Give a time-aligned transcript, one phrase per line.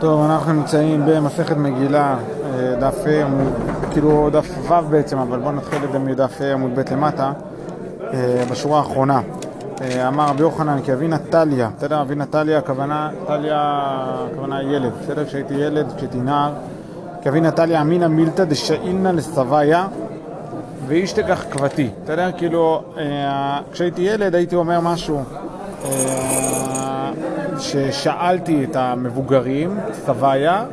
[0.00, 3.52] טוב, אנחנו נמצאים במסכת מגילה, אה, דף ה', עמוד-
[3.90, 7.32] כאילו דף ו' בעצם, אבל בואו נתחיל את זה מדף ה' עמוד ב' למטה,
[8.12, 9.20] אה, בשורה האחרונה.
[9.80, 12.00] אה, אמר רבי יוחנן כי אבינה טליה, בסדר?
[12.00, 13.58] אבינה טליה, הכוונה, טליה,
[14.32, 15.24] הכוונה ילד, בסדר?
[15.24, 16.52] כשהייתי ילד, כשהייתי נער,
[17.22, 19.86] כי אבינה טליה אמינא מילתא דשאילנא לסביה
[20.86, 22.30] ואיש תקח כבתי, בסדר?
[22.36, 22.82] כאילו,
[23.72, 25.22] כשהייתי ילד הייתי אומר משהו
[27.60, 30.64] ששאלתי את המבוגרים, סביה,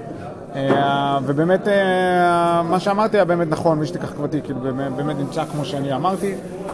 [0.56, 4.60] אה, ובאמת אה, מה שאמרתי היה באמת נכון, מי שתיקח כבתי, כאילו
[4.96, 6.34] באמת, נמצא כמו שאני אמרתי,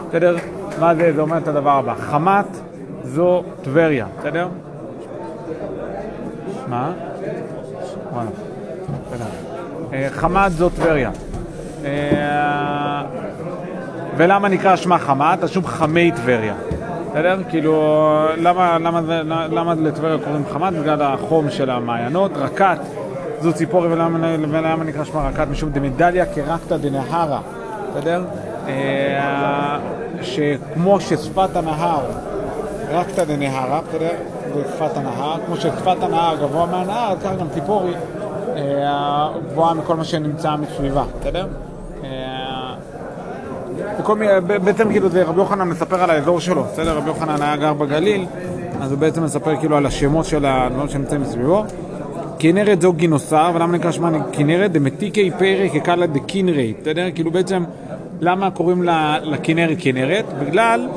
[0.10, 0.36] בסדר?
[0.80, 1.14] מה זה?
[1.16, 2.58] זה אומר את הדבר הבא, חמת
[3.04, 4.48] זו טבריה, בסדר?
[6.68, 6.92] מה?
[8.14, 8.30] וואלה,
[9.08, 9.26] בסדר.
[9.94, 11.12] אה, חמת זו טבריה.
[14.18, 15.44] ולמה נקרא שמה חמת?
[15.44, 16.54] אז שוב חמי טבריה.
[17.14, 17.38] בסדר?
[17.50, 17.74] כאילו,
[18.38, 20.74] למה, למה, זה- למה לטבריה קוראים חמת?
[20.74, 22.32] בגלל החום של המעיינות.
[22.38, 22.78] רקת
[23.42, 24.20] זו ציפורי, ולמה,
[24.52, 25.48] ולמה נקרא שמה רקת?
[25.52, 27.40] משום דמדליה כרקתא דנהרה.
[27.98, 28.24] בסדר?
[28.68, 29.78] אה,
[30.22, 32.00] שכמו ששפת הנהר
[32.92, 34.10] רקתא דנהרה, בסדר?
[34.56, 35.36] זה שפת הנהר.
[35.46, 37.94] כמו ששפת הנהר גבוה מהנהר, כך גם ציפורי
[38.56, 41.04] אה, גבוהה מכל מה שנמצא מסביבה.
[41.22, 41.48] בסדר?
[42.04, 42.10] אה,
[43.76, 43.83] וכל מיני, ב-
[44.64, 46.98] בעצם כאילו זה רבי יוחנן מספר על האזור שלו, בסדר?
[46.98, 48.26] רבי יוחנן היה גר בגליל,
[48.82, 51.64] אז הוא בעצם מספר כאילו על השמות של הדברים שנמצאים מסביבו.
[52.40, 54.72] כנרת זו גינוסר, ולמה נקרא שמה כנרת?
[54.72, 57.08] דמתיקי פרק כקלה דקינרי, בסדר?
[57.16, 57.64] כאילו בעצם,
[58.22, 58.84] למה קוראים
[59.24, 60.26] לכנרת כנרת?
[60.40, 60.88] בגלל,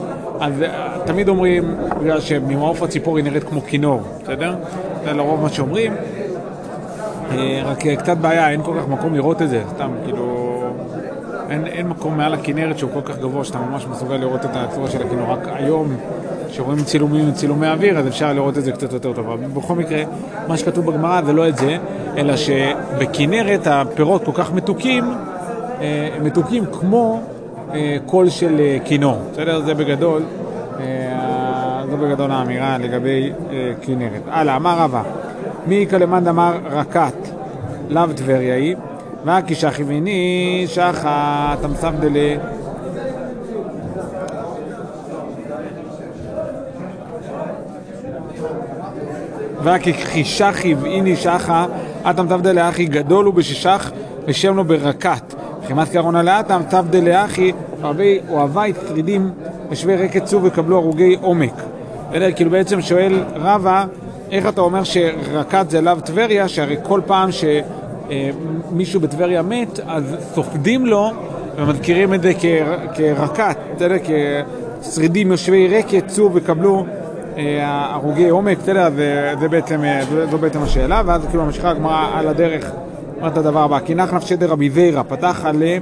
[0.40, 4.54] אז אה, תמיד אומרים, בגלל שממעוף הציפור היא נראית כמו כינור, בסדר?
[5.04, 5.92] זה לרוב מה שאומרים.
[7.30, 10.45] אה, רק אה, קצת בעיה, אין כל כך מקום לראות את זה, סתם, כאילו...
[11.50, 14.90] אין, אין מקום מעל הכנרת שהוא כל כך גבוה שאתה ממש מסוגל לראות את הצורה
[14.90, 15.32] של הכנור.
[15.32, 15.96] רק היום,
[16.48, 19.30] כשרואים צילומים, צילומי אוויר, אז אפשר לראות את זה קצת יותר טוב.
[19.30, 20.02] אבל בכל מקרה,
[20.48, 21.76] מה שכתוב בגמרא זה לא את זה,
[22.16, 25.04] אלא שבכנרת הפירות כל כך מתוקים,
[25.80, 27.20] אה, מתוקים כמו
[27.74, 29.16] אה, קול של אה, כינור.
[29.32, 29.60] בסדר?
[29.60, 30.22] זה בגדול,
[30.80, 34.22] אה, זו בגדול האמירה לגבי אה, כנרת.
[34.28, 35.02] הלאה, אמר רבא,
[35.66, 37.28] מי יקא למאן דאמר רקת,
[37.88, 38.76] לאו טבריה היא.
[39.26, 42.36] והכי שחי ויני שחה תמסף דלה
[49.62, 51.66] והכי חישחי ואיני שחה
[52.10, 53.92] אטם תבדלה אחי גדול הוא בששך
[54.26, 55.34] ושם לו ברקת
[55.66, 59.30] חימת קרונה לאטם תבדלה אחי הרבה אוהבי שרידים
[59.70, 61.54] ושווה רקת צור וקבלו הרוגי עומק.
[62.36, 63.84] כאילו בעצם שואל רבא
[64.30, 67.44] איך אתה אומר שרקת זה לאו טבריה שהרי כל פעם ש...
[68.10, 68.30] אה,
[68.70, 71.10] מישהו בטבריה מת, אז סופדים לו
[71.56, 73.96] ומזכירים את זה כר- כרקת, בסדר?
[74.82, 76.86] כשרידים יושבי רקת, צור וקבלו
[77.36, 78.88] אה, הרוגי עומק, בסדר?
[79.40, 80.00] זה, בעצם, אה,
[80.30, 82.70] זו, בעצם השאלה, ואז כאילו ממשיכה הגמרא על הדרך,
[83.18, 85.80] אומרת את הדבר הבא, כי נח נפשי דרבי זיירא, פתח עלי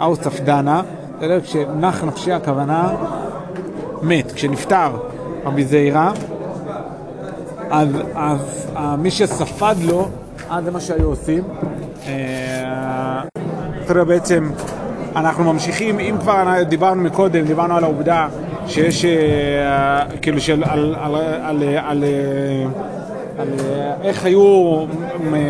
[0.00, 0.82] אאו ספדנה,
[1.18, 1.40] בסדר?
[1.40, 2.94] כשנח נפשי הכוונה
[4.02, 4.90] מת, כשנפטר
[5.44, 6.10] רבי זיירא,
[7.70, 10.08] אז, אז אה, מי שספד לו,
[10.50, 11.44] אז זה מה שהיו עושים.
[12.06, 13.22] אה,
[13.84, 14.50] בסדר, בעצם
[15.16, 18.28] אנחנו ממשיכים, אם כבר דיברנו מקודם, דיברנו על העובדה
[18.66, 22.66] שיש, אה, כאילו, של, על, על, על, על, אה,
[23.38, 24.76] על אה, איך היו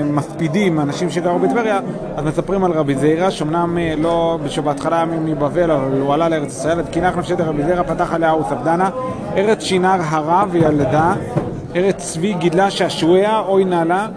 [0.04, 1.80] מספידים אנשים שגרו בטבריה,
[2.16, 6.52] אז מספרים על רבי זיירא, שאומנם אה, לא, שבהתחלה היה מבבל, אבל הוא עלה לארץ
[6.52, 8.90] ישראל, אז קינח נפשי דרבי זיירא, פתח עליה אור ספדנה,
[9.36, 11.14] ארץ שינר הרה וילדה,
[11.76, 14.08] ארץ צבי גידלה שעשועיה, אוי נעלה,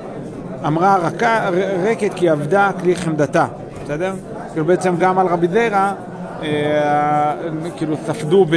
[0.65, 3.45] אמרה רקה, ר- רקת כי עבדה כלי חמדתה,
[3.83, 4.13] בסדר?
[4.51, 5.91] כאילו בעצם גם על רבי זיירא,
[6.43, 7.33] אה,
[7.77, 8.55] כאילו ספדו, ב,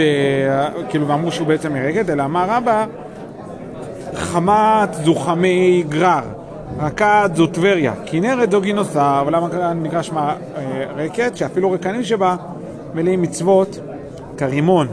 [0.89, 2.87] כאילו ואמרו שהוא בעצם מרקת, אלא אמר רבא,
[4.15, 6.23] חמת זו חמי גרר,
[6.81, 11.37] רקת זו טבריה, כנרת זו גינוסר, ולמה נקרא שמה אה, רקת?
[11.37, 12.37] שאפילו רקנים שבה
[12.95, 13.79] מלאים מצוות
[14.37, 14.89] כרימון.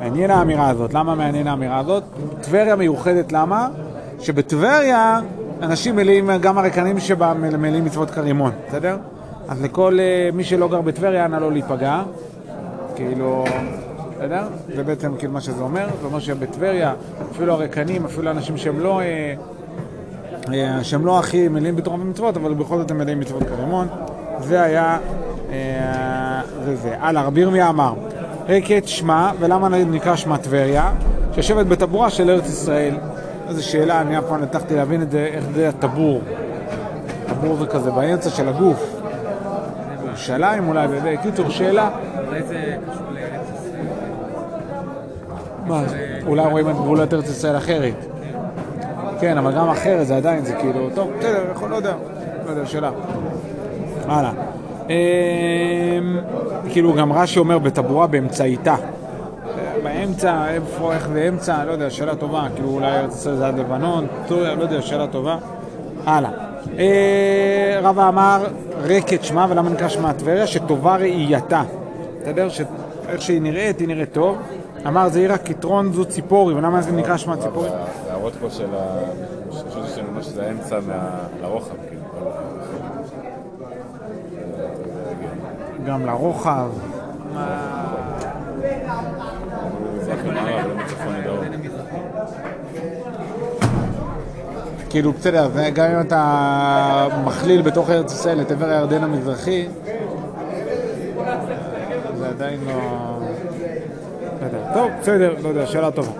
[0.00, 0.94] מעניין האמירה הזאת.
[0.94, 2.02] למה מעניין האמירה הזאת?
[2.40, 3.68] טבריה מיוחדת למה?
[4.20, 5.20] שבטבריה
[5.62, 6.56] אנשים מלאים, גם
[7.34, 8.96] מל- מלאים מצוות כרימון, בסדר?
[9.48, 12.02] אז לכל אה, מי שלא גר בטבריה, נא לא להיפגע.
[12.96, 13.44] כאילו,
[14.16, 14.42] בסדר?
[14.76, 15.86] זה בעצם כאילו מה שזה אומר.
[16.00, 16.92] זה אומר שבטבריה,
[17.32, 19.00] אפילו הרקנים, אפילו אנשים שהם לא...
[19.00, 19.34] אה,
[20.54, 23.88] אה, שהם לא הכי מלאים בתורה ומצוות, אבל בכל זאת הם מלאים מצוות כרימון.
[24.40, 24.98] זה היה...
[26.64, 26.94] זה זה.
[27.00, 27.94] הלאה, רבי ירמיה אמר,
[28.48, 30.92] רקת שמה, ולמה נקרא שמה טבריה?
[31.34, 32.94] שיושבת בטבורה של ארץ ישראל.
[33.52, 36.20] איזו שאלה, אני אף פעם לא הצלחתי להבין את זה, איך זה הטבור.
[37.26, 39.00] טבור זה כזה באמצע של הגוף.
[40.06, 41.90] ירושלים אולי, בקיצור, שאלה.
[42.28, 43.86] אולי זה קשור לארץ ישראל.
[45.66, 45.82] מה,
[46.26, 47.94] אולי רואים את גבולות ארץ ישראל אחרת.
[49.20, 51.94] כן, אבל גם אחרת זה עדיין, זה כאילו, טוב, בסדר, יכול, לא יודע,
[52.46, 52.90] לא יודע, שאלה.
[54.08, 54.32] הלאה.
[54.88, 56.18] אמ,
[56.70, 58.74] כאילו גם רש"י אומר בטבורה באמצעיתה.
[59.82, 63.58] באמצע, איפה, איך זה אמצע, לא יודע, שאלה טובה, כאילו אולי ארץ ישראל זה עד
[63.58, 65.36] לבנון, לא יודע, שאלה טובה.
[66.06, 66.30] הלאה.
[66.78, 68.44] אה, רבא אמר
[68.82, 70.46] רקת שמה, ולמה נקרא שמה טבריה?
[70.46, 71.62] שטובה ראייתה.
[72.22, 72.48] בסדר?
[73.08, 74.36] איך שהיא נראית, היא נראית טוב.
[74.86, 77.68] אמר זה עיר הקטרון זו ציפורי, ולמה זה נקרא שמה ציפורי?
[78.08, 78.98] ההערות פה של ה...
[80.08, 82.02] אומר שזה האמצע מה- לרוחב, כאילו.
[85.86, 86.68] גם לרוחב.
[90.12, 91.44] מזרח למערב, לא מצפון לדרום.
[94.90, 99.66] כאילו, בסדר, זה גם אם אתה מכליל בתוך ארץ ישראל את עבר הירדן המזרחי,
[102.18, 102.72] זה עדיין לא...
[104.52, 104.74] לא.
[104.74, 106.12] טוב, בסדר, לא יודע, שאלה טובה.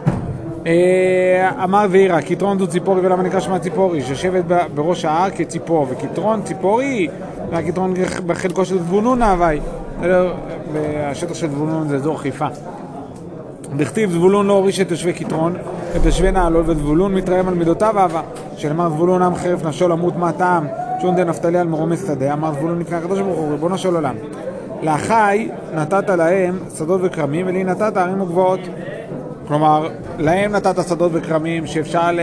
[0.66, 4.02] אה, אמר ואירה, קטרון זו ציפורי, ולמה נקרא שמה ציפורי?
[4.02, 4.44] שיושבת
[4.74, 7.08] בראש ההר כציפור, וקטרון ציפורי,
[7.50, 7.94] והקטרון
[8.26, 9.60] בחלקו של זבולון ההווי.
[9.98, 10.34] בסדר?
[10.72, 12.46] והשטח של זבולון זה אזור חיפה.
[13.76, 15.56] דכתיב זבולון לא הוריש את יושבי קטרון,
[15.96, 18.22] את יושבי נעלול וזבולון מתרעם על מידותיו אהבה.
[18.56, 20.66] שנאמר זבולון עם חרף נפשו למות מה טעם,
[21.02, 24.14] שון דה נפתלי על מרומי שדה, אמר זבולון לפני הקדוש ברוך הוא, ריבונו של עולם.
[24.82, 28.60] לאחי נתת להם שדות וכרמים, ולי נתת ערים וגבעות.
[29.48, 29.88] כלומר,
[30.18, 32.20] להם נתת שדות וכרמים שאפשר ל...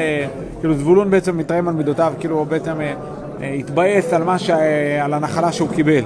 [0.60, 2.94] כאילו זבולון בעצם מתרעם על מידותיו, כאילו הוא בעצם אה,
[3.42, 4.50] אה, התבאס על ש...
[5.02, 6.04] על הנחלה שהוא קיבל.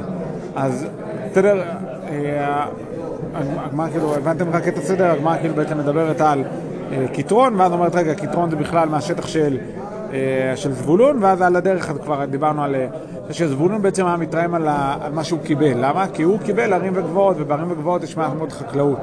[0.55, 0.85] אז
[1.31, 1.61] בסדר,
[2.09, 2.65] אה,
[3.35, 6.43] הגמרא כאילו, הבנתם רק את הסדר, הגמרא כאילו בעצם מדברת על
[6.91, 9.57] אה, קיטרון, ואז אומרת, רגע, קיטרון זה בכלל מהשטח של,
[10.13, 12.75] אה, של זבולון, ואז על הדרך אז כבר דיברנו על...
[12.75, 12.87] אה,
[13.31, 14.67] שזבולון בעצם היה מתרעם על,
[15.01, 15.73] על מה שהוא קיבל.
[15.75, 16.05] למה?
[16.13, 18.99] כי הוא קיבל ערים וגבעות, ובערים וגבעות יש מעט מאוד חקלאות.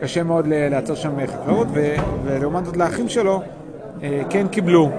[0.00, 1.94] קשה מאוד ל- לייצר שם חקלאות, ו,
[2.24, 3.42] ולעומת זאת לאחים שלו
[4.30, 4.90] כן קיבלו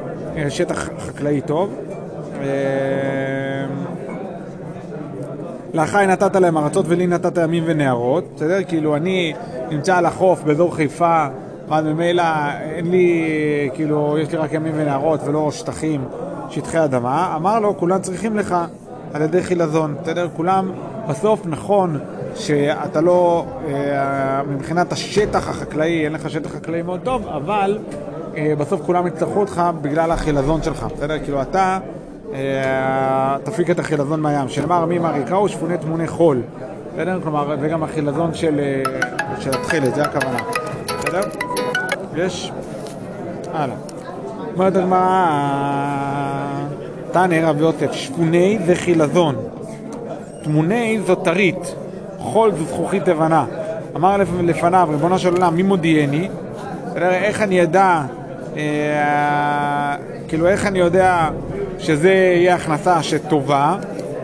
[0.49, 1.73] שטח חקלאי טוב.
[5.73, 8.63] לאחי נתת להם ארצות ולי נתת ימים ונהרות, בסדר?
[8.67, 9.33] כאילו אני
[9.69, 11.27] נמצא על החוף באזור חיפה,
[11.69, 12.23] ואז ממילא
[12.61, 13.29] אין לי,
[13.73, 16.03] כאילו, יש לי רק ימים ונהרות ולא שטחים,
[16.49, 17.33] שטחי אדמה.
[17.35, 18.55] אמר לו, כולם צריכים לך
[19.13, 20.27] על ידי חילזון, בסדר?
[20.35, 20.71] כולם,
[21.07, 21.99] בסוף נכון
[22.35, 27.77] שאתה לא, אה, מבחינת השטח החקלאי, אין לך שטח חקלאי מאוד טוב, אבל
[28.37, 31.19] אה, בסוף כולם יצטרכו אותך בגלל החילזון שלך, בסדר?
[31.19, 31.79] כאילו אתה...
[32.33, 36.41] אה, תפיק את החילזון מהים, שנאמר מי מריקה ושפוני תמוני חול.
[36.93, 37.19] בסדר?
[37.23, 38.83] כלומר, זה גם החילזון של, אה,
[39.41, 40.39] של התכלת, זה הכוונה.
[40.99, 41.21] בסדר?
[42.15, 42.51] יש?
[43.53, 43.75] הלאה.
[44.55, 45.27] אומרת הגמרא,
[47.11, 49.35] תנא רבי יוסף, שפוני זה חילזון.
[50.43, 51.75] תמוני זו טרית,
[52.17, 53.45] חול זו זכוכית לבנה.
[53.95, 56.29] אמר לפ- לפניו, ריבונו של עולם, מי מודיעני?
[56.95, 58.01] איך אני אדע,
[58.57, 59.95] אה,
[60.27, 61.29] כאילו איך אני יודע
[61.81, 63.75] שזה יהיה הכנסה שטובה?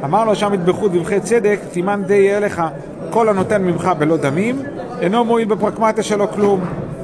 [0.03, 2.63] אמר לו שם יטבחו דבחי צדק, סימן די יהיה לך
[3.09, 4.61] כל הנותן ממך בלא דמים,
[5.01, 6.61] אינו מועיל בפרקמטיה שלו כלום.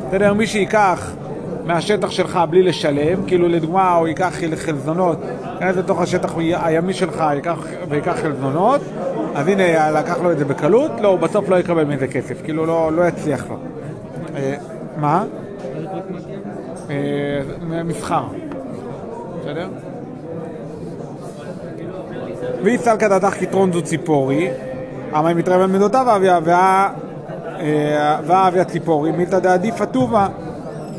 [0.08, 0.34] בסדר?
[0.34, 1.12] מי שייקח
[1.66, 5.18] מהשטח שלך בלי לשלם, כאילו לדוגמה הוא ייקח חלזונות,
[5.54, 7.58] ייכנס לתוך השטח הימי שלך ייקח,
[7.90, 8.82] ויקח חלזונות,
[9.36, 12.66] אז הנה לקח לו את זה בקלות, לא, הוא בסוף לא יקבל מזה כסף, כאילו
[12.66, 13.58] לא, לא יצליח לו.
[14.36, 14.56] אה,
[14.98, 15.24] מה?
[16.90, 18.24] אה, מסחר,
[19.42, 19.68] בסדר?
[22.64, 24.50] ואי סלקא דתך כתרון זו ציפורי,
[25.20, 26.90] אמה מתראה על מידותיו אביה, וה-
[27.60, 29.86] אה, ואביה ציפורי, מילתא דעדיפא.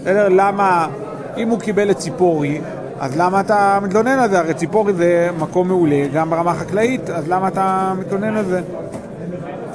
[0.00, 0.28] בסדר?
[0.30, 0.88] למה,
[1.37, 2.61] אם הוא קיבל את ציפורי,
[3.00, 4.38] אז למה אתה מתלונן על זה?
[4.38, 8.61] הרי ציפורי זה מקום מעולה, גם ברמה החקלאית, אז למה אתה מתלונן על זה?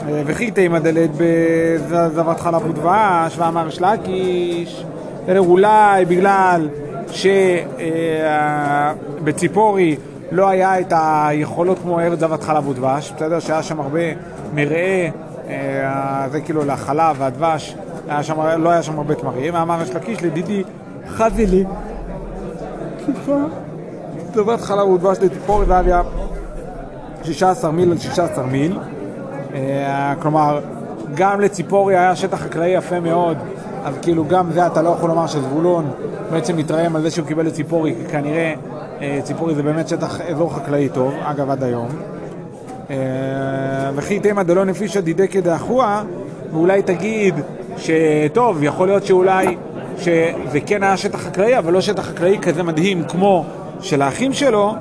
[0.08, 4.86] אה, וכי תימא דלת בזבת חלב ודבש, ואמר יש לקיש,
[5.24, 6.69] בסדר, אולי בגלל
[9.17, 9.96] שבציפורי
[10.31, 14.00] לא היה את היכולות כמו ארץ זבת חלב ודבש, בסדר, שהיה שם הרבה
[14.53, 15.09] מרעה,
[15.50, 17.75] אה, זה כאילו לחלב והדבש,
[18.07, 20.63] היה שם, לא היה שם הרבה תמרים, ואמר יש לקיש לדידי
[21.07, 21.63] חזי לי,
[24.33, 26.01] זבת חלב ודבש לציפורי ואביה
[27.24, 28.79] 16 מיל על 16 מיל.
[29.53, 30.59] אה, כלומר,
[31.15, 33.38] גם לציפורי היה שטח חקלאי יפה מאוד,
[33.83, 35.91] אז כאילו גם זה אתה לא יכול לומר שזבולון
[36.31, 38.53] בעצם מתרעם על זה שהוא קיבל את ציפורי, כי כנראה אה,
[39.01, 41.88] אה, ציפורי זה באמת שטח, אזור חקלאי טוב, אגב עד היום.
[42.89, 42.96] אה,
[43.96, 46.03] וכי תימא דלא נפישא דידקא דאחוה,
[46.53, 47.36] ואולי תגיד
[47.77, 49.58] שטוב, יכול להיות שאולי
[49.98, 53.46] שזה כן היה שטח חקלאי, אבל לא שטח חקלאי כזה מדהים כמו
[53.82, 54.74] של האחים שלו.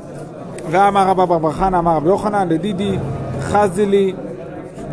[0.71, 2.99] ואמר רבא בר בר חנא, אמר רבי יוחנן, לדידי
[3.41, 4.13] חזילי,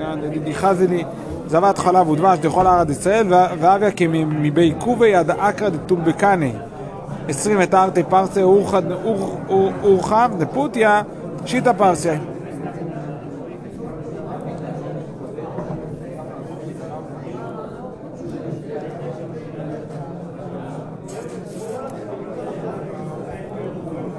[0.01, 1.03] אה, לדידי חזילי,
[1.47, 6.51] זבת חלב ודבש דכל ארץ ישראל, ואביה כמבי קובי עד אקרא דטומבקני.
[7.27, 8.41] עשרים את ארתי פרסה
[9.83, 11.01] אורחב דפוטיה
[11.45, 12.15] שיטה פרסה.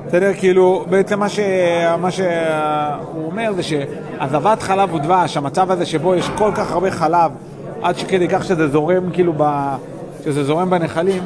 [0.06, 0.32] בסדר?
[0.34, 1.40] כאילו, בעצם מה, ש...
[2.00, 7.30] מה שהוא אומר זה שעזבת חלב ודבש, המצב הזה שבו יש כל כך הרבה חלב,
[7.82, 9.42] עד שכדי כך שזה זורם, כאילו, ב...
[10.24, 11.22] שזה זורם בנחלים,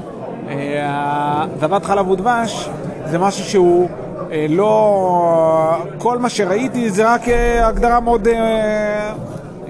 [0.51, 2.69] אה, עזבת חלב ודבש
[3.05, 3.89] זה משהו שהוא
[4.33, 5.77] אה, לא...
[5.99, 9.13] כל מה שראיתי זה רק אה, הגדרה מאוד אה,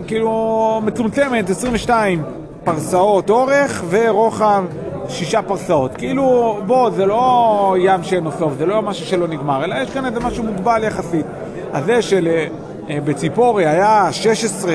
[0.07, 2.23] כאילו מצומצמת, 22
[2.65, 4.65] פרסאות אורך ורוחב
[5.09, 5.97] שישה פרסאות.
[5.97, 9.91] כאילו, בוא, זה לא ים שאין לו סוף, זה לא משהו שלא נגמר, אלא יש
[9.91, 11.27] כאן איזה משהו מוגבל יחסית.
[11.73, 14.73] אז זה שבציפורי היה 16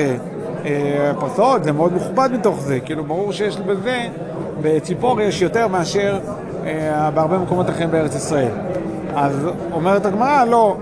[0.64, 2.80] אה, פרסאות, זה מאוד מכובד מתוך זה.
[2.80, 4.08] כאילו, ברור שיש בזה,
[4.62, 6.18] בציפורי יש יותר מאשר
[6.66, 8.52] אה, בהרבה מקומות אחרים בארץ ישראל.
[9.14, 10.76] אז אומרת הגמרא, לא,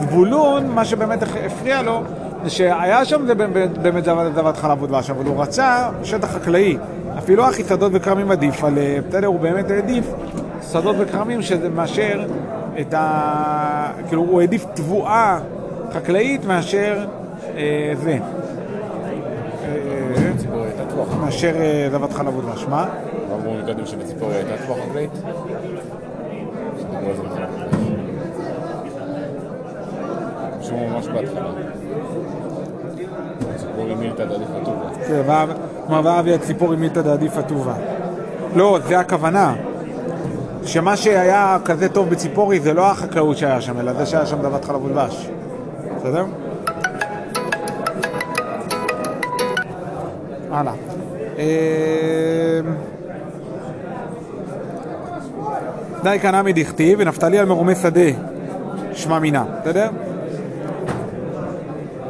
[0.00, 2.02] זבולון, מה שבאמת הפריע לו,
[2.44, 3.34] זה שהיה שם זה
[3.82, 4.04] באמת
[4.34, 6.76] זבת חלב ודבש, אבל הוא רצה שטח חקלאי.
[7.18, 10.04] אפילו אחי שדות וכרמים עדיף על, אה, בסדר, הוא באמת העדיף
[10.72, 12.24] שדות וכרמים שזה מאשר
[12.80, 13.92] את ה...
[14.08, 15.38] כאילו, הוא העדיף תבואה
[15.92, 17.04] חקלאית מאשר
[17.56, 18.18] אה, זה.
[21.32, 22.64] מאשר אה, זבת חלב ודבש.
[22.68, 22.88] מה?
[23.30, 25.10] לא אמרו מקודם שבציפורי הייתה טבוח חקלאית?
[30.60, 31.50] רשום ממש בהתחלה.
[33.56, 34.90] ציפורי מילתא דעדיפא טובה.
[35.08, 35.52] כן, ואב-
[35.86, 37.74] כלומר, ואבי הציפורי מילתא דעדיפא טובה.
[38.56, 39.54] לא, זה הכוונה.
[40.64, 44.64] שמה שהיה כזה טוב בציפורי זה לא החקלאות שהיה שם, אלא זה שהיה שם דבת
[44.64, 45.28] חלב ודבש.
[45.96, 46.24] בסדר?
[50.50, 50.72] הלאה.
[51.42, 52.74] אמ,
[56.02, 58.10] די קנמי דכתיב, ונפתלי על מרומי שדה,
[58.92, 59.88] שמע מינה, בסדר?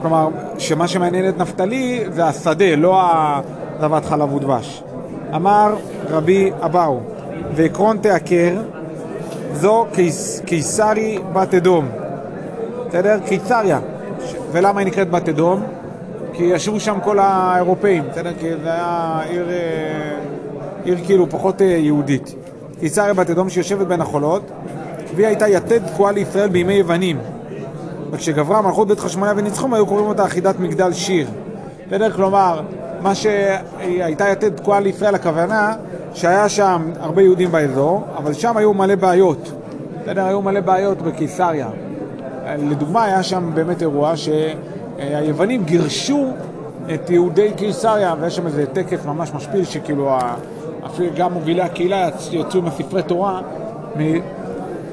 [0.01, 3.03] כלומר, שמה שמעניין את נפתלי זה השדה, לא
[3.81, 4.83] זבת חלב ודבש.
[5.35, 5.77] אמר
[6.11, 7.01] רבי אבאו,
[7.55, 8.57] ועקרון תעקר,
[9.53, 11.89] זו קיס, קיסרי בת אדום.
[12.89, 13.19] בסדר?
[13.27, 13.79] קיסריה.
[14.53, 15.63] ולמה היא נקראת בת אדום?
[16.33, 18.33] כי ישבו שם כל האירופאים, בסדר?
[18.39, 20.19] כי זה היה עיר, אה,
[20.85, 22.35] עיר כאילו פחות אה, יהודית.
[22.81, 24.43] קיסריה בת אדום שיושבת בין החולות,
[25.17, 27.19] והיא הייתה יתד תקועה לישראל בימי יוונים.
[28.11, 31.27] וכשגברה מלכות בית חשמונאי וניצחום היו קוראים אותה אחידת מגדל שיר.
[31.87, 32.11] בסדר?
[32.11, 32.61] כלומר,
[33.01, 35.75] מה שהייתה יתד תקועה לישראל, הכוונה
[36.15, 39.53] שהיה שם הרבה יהודים באזור, אבל שם היו מלא בעיות.
[40.03, 40.25] בסדר?
[40.25, 41.69] היו מלא בעיות בקיסריה.
[42.59, 44.17] לדוגמה, היה שם באמת אירוע
[45.11, 46.27] שהיוונים גירשו
[46.95, 50.11] את יהודי קיסריה, ויש שם איזה טקס ממש משפיל, שכאילו
[50.87, 53.41] אפילו גם מובילי הקהילה יצ- יצאו עם ספרי תורה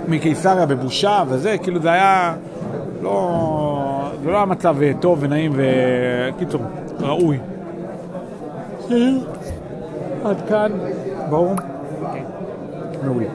[0.08, 2.34] מקיסריה בבושה וזה, כאילו זה היה
[3.02, 4.10] לא...
[4.24, 6.62] זה לא היה מצב אה, טוב ונעים וקיצור,
[7.00, 7.38] ראוי.
[10.26, 10.72] עד כאן,
[11.30, 11.54] ברור?
[13.04, 13.26] מעולה.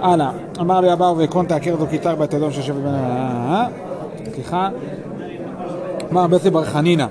[0.00, 0.30] הלאה,
[0.60, 3.66] אמר לי ועקרון תעקר זו קיצר בת אדום שיושב בין ה...
[4.34, 4.68] סליחה.
[6.12, 7.06] אמר בסי בר חנינא,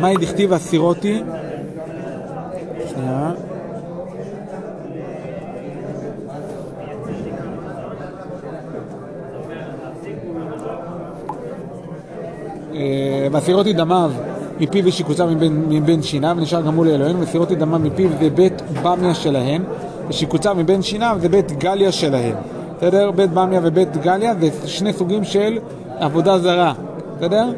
[0.00, 1.22] מהי דכתיב הסירותי?
[2.90, 3.32] שנייה.
[12.74, 14.10] אה, והסירותי דמיו
[14.60, 15.28] מפיו ושיקוציו
[15.68, 19.64] מבין, שיניו ונשאר גמול לאלוהינו וסירותי דמיו מפיו זה בית במיה שלהם
[20.08, 22.34] ושיקוציו מבין שיניו זה בית גליה שלהם
[22.76, 23.10] בסדר?
[23.10, 25.58] בית במיה ובית גליה זה שני סוגים של
[25.98, 26.72] עבודה זרה
[27.16, 27.52] בסדר?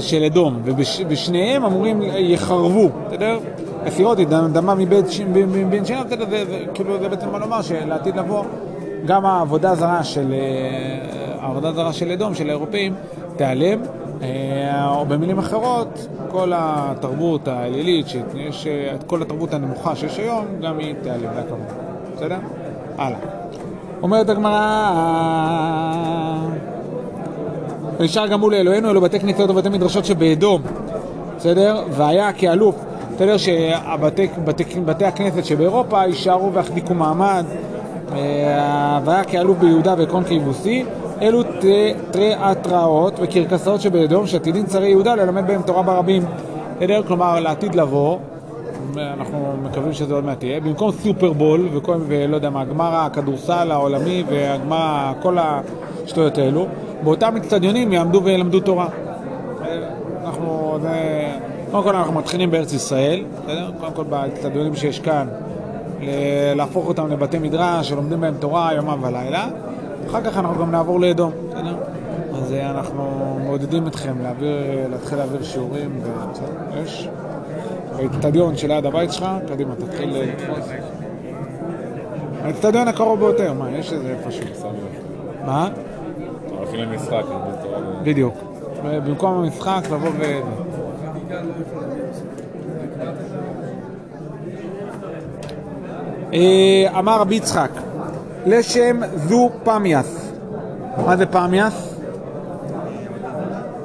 [0.00, 3.38] של אדום ובשניהם אמורים יחרבו בסדר?
[3.86, 6.26] הסירותי דמה מבית שיניו בסדר?
[6.30, 8.44] זה, כאילו זה בעצם מה לומר שלעתיד לבוא
[9.06, 12.94] גם העבודה הזרה של אה, העבודה הזרה של אדום, של האירופאים,
[13.36, 13.80] תיעלם,
[14.22, 20.78] אה, או במילים אחרות, כל התרבות האלילית, שיש, אה, כל התרבות הנמוכה שיש היום, גם
[20.78, 21.64] היא תיעלם, זה הכוונה.
[22.16, 22.38] בסדר?
[22.98, 23.18] הלאה.
[24.02, 24.60] אומרת הגמרא,
[27.98, 30.62] ונשאר גם מול אלוהינו, אלו בתי כנסיות ובתי מדרשות שבאדום,
[31.36, 31.82] בסדר?
[31.90, 32.76] והיה כאלוף,
[33.14, 37.44] בסדר שהבתי בתי, בתי הכנסת שבאירופה יישארו ויחזיקו מעמד,
[38.12, 40.84] אה, והיה כאלוף ביהודה ועקרון כיבוסי,
[41.22, 41.42] אלו
[42.10, 46.22] תרי התראות וקרקסאות שבאדום, שעתידין צרי יהודה ללמד בהם תורה ברבים.
[46.76, 47.02] בסדר?
[47.06, 48.18] כלומר, לעתיד לבוא,
[48.96, 54.24] אנחנו מקווים שזה עוד מעט יהיה, במקום סופרבול וכל, ולא יודע מה, גמר הכדורסל העולמי
[54.28, 56.66] והגמר, כל השטויות האלו,
[57.04, 58.88] באותם אצטדיונים יעמדו וילמדו תורה.
[60.24, 61.28] אנחנו, זה...
[61.70, 63.70] קודם כל אנחנו מתחילים בארץ ישראל, בסדר?
[63.80, 65.28] קודם כל באצטדיונים שיש כאן
[66.56, 69.48] להפוך אותם לבתי מדרש שלומדים בהם תורה יומם ולילה.
[70.06, 71.76] אחר כך אנחנו גם נעבור לאדום, בסדר?
[72.34, 77.08] אז אה, אנחנו מעודדים אתכם להעביר, להתחיל להעביר שיעורים, ו- יש
[77.96, 80.68] באצטדיון שליד הבית שלך, קדימה, תתחיל אה, לתפוס.
[82.42, 84.70] האצטדיון הקרוב ביותר, מה, יש איזה איפשהו.
[85.46, 85.68] מה?
[87.62, 87.78] תורה.
[87.78, 88.34] ו- בדיוק.
[88.84, 90.40] במקום המשחק לבוא ו...
[96.32, 97.70] אה, אמר רבי יצחק,
[98.46, 100.32] לשם זו פמיאס.
[101.06, 101.94] מה זה פמיאס?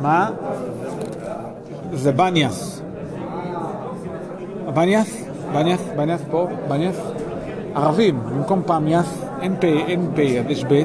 [0.02, 0.30] מה?
[1.94, 2.82] זה בניאס.
[4.74, 5.24] בניאס?
[5.54, 5.82] בניאס?
[5.98, 6.48] בניאס פה?
[6.68, 7.02] בניאס?
[7.76, 10.82] ערבים, במקום פמיאס, אין פ', אין פ', אז יש ב'.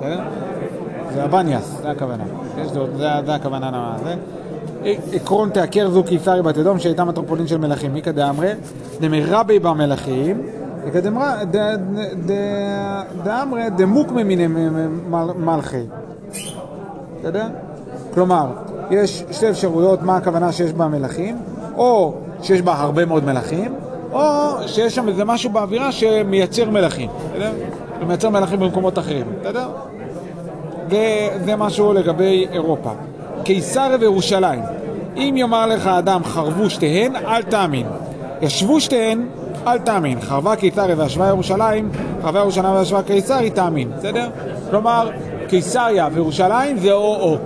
[0.00, 0.20] בסדר?
[1.14, 2.24] זה הבניאס, זה הכוונה.
[2.96, 4.14] זה, הכוונה למה זה.
[5.12, 7.92] עקרון תעקר זו קיסרי בת אדום שהייתה מטרופולין של מלכים.
[7.92, 8.52] מיקא דאמרי,
[9.00, 10.42] דמרבי במלכים,
[13.24, 14.46] דאמרי דמוקמי מיני
[15.36, 15.82] מלכי.
[17.20, 17.46] בסדר?
[18.14, 18.46] כלומר,
[18.90, 21.38] יש שתי אפשרויות מה הכוונה שיש בה מלכים,
[21.76, 23.74] או שיש בה הרבה מאוד מלכים,
[24.12, 24.20] או
[24.66, 27.52] שיש שם איזה משהו באווירה שמייצר מלכים, בסדר?
[28.00, 29.68] ומייצר מלכים במקומות אחרים, בסדר?
[30.86, 32.90] וזה משהו לגבי אירופה.
[33.44, 34.60] קיסריה וירושלים.
[35.16, 37.86] אם יאמר לך אדם חרבו שתיהן, אל תאמין.
[38.42, 39.26] ישבו שתיהן,
[39.66, 40.20] אל תאמין.
[40.20, 41.90] חרבה קיסריה וישבה ירושלים,
[42.22, 43.90] חרבה ירושלים וישבה קיסריה, תאמין.
[43.98, 44.28] בסדר?
[44.70, 45.10] כלומר,
[45.48, 47.36] קיסריה וירושלים זה או-או.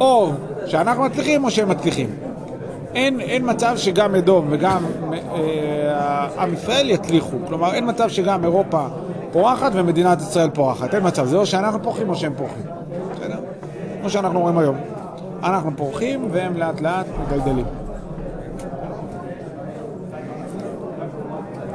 [0.00, 0.32] או
[0.66, 2.10] שאנחנו מצליחים או שהם מצליחים.
[2.94, 7.36] אין, אין מצב שגם אדום וגם אה, עם ישראל יצליחו.
[7.48, 8.86] כלומר, אין מצב שגם אירופה
[9.34, 10.94] פורחת ומדינת ישראל פורחת.
[10.94, 11.26] אין מצב.
[11.26, 12.62] זה או שאנחנו פורחים או שהם פורחים.
[13.12, 13.38] בסדר?
[14.00, 14.76] כמו שאנחנו רואים היום.
[15.42, 17.64] אנחנו פורחים והם לאט לאט מגלגלים.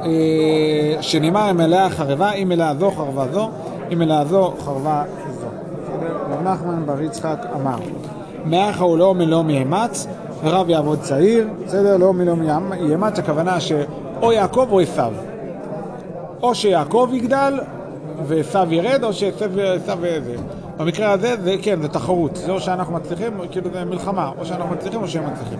[0.02, 3.50] אה, שנאמר אם מלאה חרבה, אם מלאה זו חרבה זו,
[3.92, 5.04] אם מלאה זו חרבה
[5.40, 5.46] זו.
[6.30, 7.78] רב נחמן בר יצחק אמר,
[8.44, 10.06] מאחה הוא לא מלאום יאמץ,
[10.44, 11.96] ורב יעבוד צעיר, בסדר?
[11.96, 12.42] לא מלאום
[12.90, 15.12] יאמץ, הכוונה שאו יעקב או עשיו.
[16.42, 17.60] או שיעקב יגדל
[18.26, 19.50] ועשיו ירד, או שעשיו
[20.00, 20.36] זה.
[20.76, 22.36] במקרה הזה, זה כן, זה תחרות.
[22.36, 25.58] זה או שאנחנו מצליחים, כאילו זה מלחמה, או שאנחנו מצליחים או שהם מצליחים.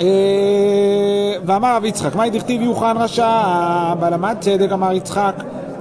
[0.00, 5.34] אה, ואמר רב יצחק, מה דכתיב יוחנן רשע, בלמד צדק אמר יצחק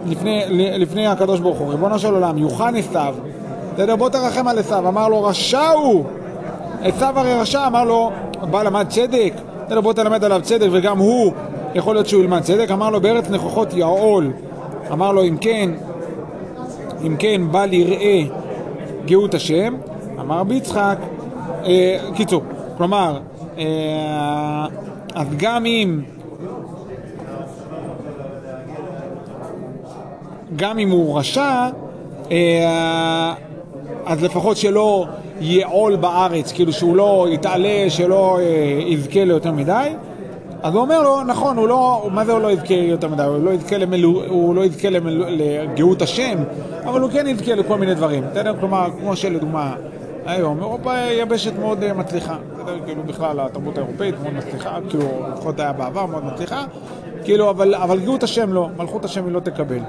[0.06, 0.44] לפני,
[0.80, 3.16] לפני הקדוש ברוך הוא, ריבונו של עולם, יוחנן עשיו,
[3.74, 6.06] בסדר, בוא תרחם על עשיו, אמר לו רשע הוא,
[6.84, 8.12] עשיו הרי רשע, אמר לו,
[8.52, 9.34] בא למד צדק,
[9.66, 11.34] בסדר, בוא תלמד עליו צדק, וגם הוא,
[11.76, 14.32] יכול להיות שהוא ילמד צדק, אמר לו בארץ נכוחות יעול,
[14.92, 15.70] אמר לו אם כן,
[17.08, 18.24] אם כן בל יראה
[19.06, 19.76] גאות השם,
[20.20, 20.98] אמר רבי יצחק,
[21.66, 22.42] אה, קיצור,
[22.78, 23.20] כלומר,
[23.58, 24.66] אה,
[25.16, 26.02] אז גם אם
[30.56, 31.70] גם אם הוא רשע,
[32.32, 33.34] אה,
[34.06, 35.06] אז לפחות שלא
[35.42, 38.44] יעול בארץ, כאילו שהוא לא יתעלה, שלא אה,
[38.86, 39.90] יזכה ליותר מדי.
[40.64, 43.24] אז הוא אומר לו, נכון, הוא לא, מה זה הוא לא יזכה יותר מדי?
[43.24, 46.38] הוא לא יזכה, למלו, הוא לא יזכה למלו, לגאות השם,
[46.84, 48.24] אבל הוא כן יזכה לכל מיני דברים.
[48.32, 48.54] בסדר?
[48.60, 49.76] כלומר, כמו שלדוגמה,
[50.26, 52.36] היום אירופה יבשת מאוד אה, מצליחה.
[52.54, 52.80] בסדר?
[52.86, 56.64] כאילו בכלל התרבות האירופאית מאוד מצליחה, כאילו לפחות היה בעבר מאוד מצליחה,
[57.24, 59.80] כאילו, אבל, אבל גאות השם לא, מלכות השם היא לא תקבל.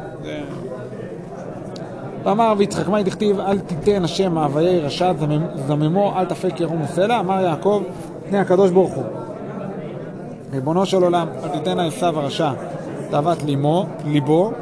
[2.24, 5.12] ואמר רבי יצחק, מה דכתיב, אל תיתן השם מאוויי רשע
[5.66, 7.82] זממו, אל תפק ירום וסלע, אמר יעקב,
[8.28, 9.04] פני הקדוש ברוך הוא.
[10.52, 12.52] ריבונו של עולם, אל תיתן עשיו הרשע
[13.10, 14.52] תאוות לימו, ליבו,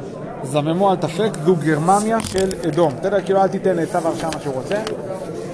[0.42, 2.92] זממו אל תפק, זו גרממיה של אדום.
[3.00, 3.20] בסדר?
[3.20, 4.76] כאילו אל תיתן לעשיו הרשע מה שהוא רוצה,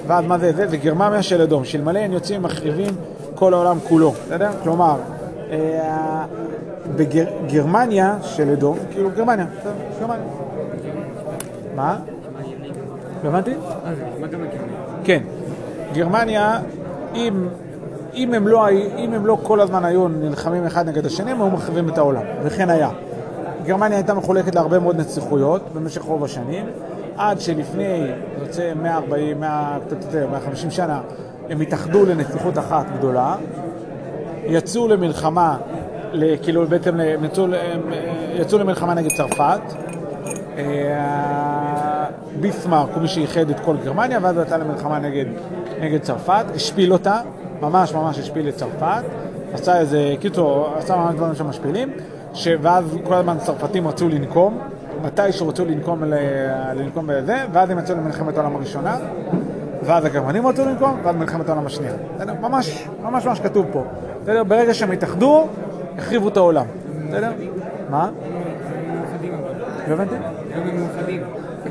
[0.07, 0.53] ואז מה זה?
[0.53, 1.65] זה, זה גרממיה של אדום.
[1.65, 2.95] שאלמלא הם יוצאים מחריבים
[3.35, 4.11] כל העולם כולו.
[4.11, 4.49] בסדר?
[4.63, 4.95] כלומר,
[5.51, 6.25] אה,
[6.95, 9.73] בגרמניה של אדום, כאילו גרמניה, בסדר?
[9.99, 10.25] גרמניה.
[11.75, 11.97] מה?
[13.23, 13.53] לא הבנתי?
[15.03, 15.23] כן.
[15.93, 16.59] גרמניה,
[17.15, 17.47] אם,
[18.17, 21.49] אם, הם לא, אם הם לא כל הזמן היו נלחמים אחד נגד השני, הם היו
[21.49, 22.89] מחריבים את העולם, וכן היה.
[23.65, 26.65] גרמניה הייתה מחולקת להרבה מאוד נסיכויות במשך רוב השנים,
[27.17, 28.07] עד שלפני,
[28.41, 31.01] יוצא 140, 100, קצת יותר, 150 שנה,
[31.49, 33.35] הם התאחדו לנסיכות אחת גדולה,
[34.45, 35.57] יצאו למלחמה,
[36.41, 37.81] כאילו בעצם יצאו, הם
[38.35, 39.61] יצאו למלחמה נגד צרפת,
[42.39, 45.25] ביסמרק הוא מי שאיחד את כל גרמניה, ואז הוא יצא למלחמה נגד,
[45.81, 47.21] נגד צרפת, השפיל אותה,
[47.61, 49.03] ממש ממש השפיל את צרפת,
[49.53, 51.89] עשה איזה, קיצור, עשה ממש דברים שמשפילים,
[52.61, 54.59] ואז כל הזמן צרפתים רצו לנקום,
[55.03, 56.03] מתי שרצו לנקום,
[56.75, 58.97] לנקום בזה, ואז הם יצאו למלחמת העולם הראשונה,
[59.83, 61.93] ואז הגרמנים רצו לנקום, ואז מלחמת העולם השנייה.
[62.41, 63.83] ממש, ממש ממש כתוב פה.
[64.47, 65.47] ברגע שהם התאחדו,
[65.97, 66.65] החריבו את העולם.
[67.07, 67.31] בסדר?
[67.89, 68.09] מה?
[68.93, 69.53] מאוחדים אבל.
[69.87, 70.15] לא הבנתי?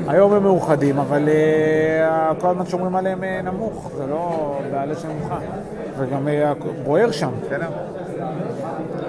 [0.07, 0.99] היום הם מאוחדים.
[0.99, 5.37] אבל אה, כל הזמן שומרים עליהם אה, נמוך, זה לא בעלה של נמוכה.
[5.97, 7.69] וגם אה, בוער שם, בסדר?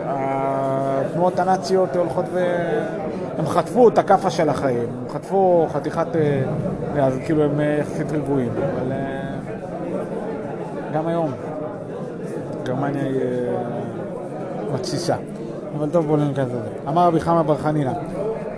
[0.07, 2.45] התנועות הנאציות הולכות ו...
[3.39, 6.07] הם חטפו את הכאפה של החיים, הם חטפו חתיכת...
[7.01, 8.93] אז כאילו הם יחסית רגועים, אבל
[10.93, 11.33] גם היום
[12.63, 13.21] גרמניה היא
[14.75, 15.17] מתסיסה.
[15.79, 16.69] אבל טוב, בואו ניכנס לזה.
[16.89, 17.93] אמר רבי חמא בר חנינא,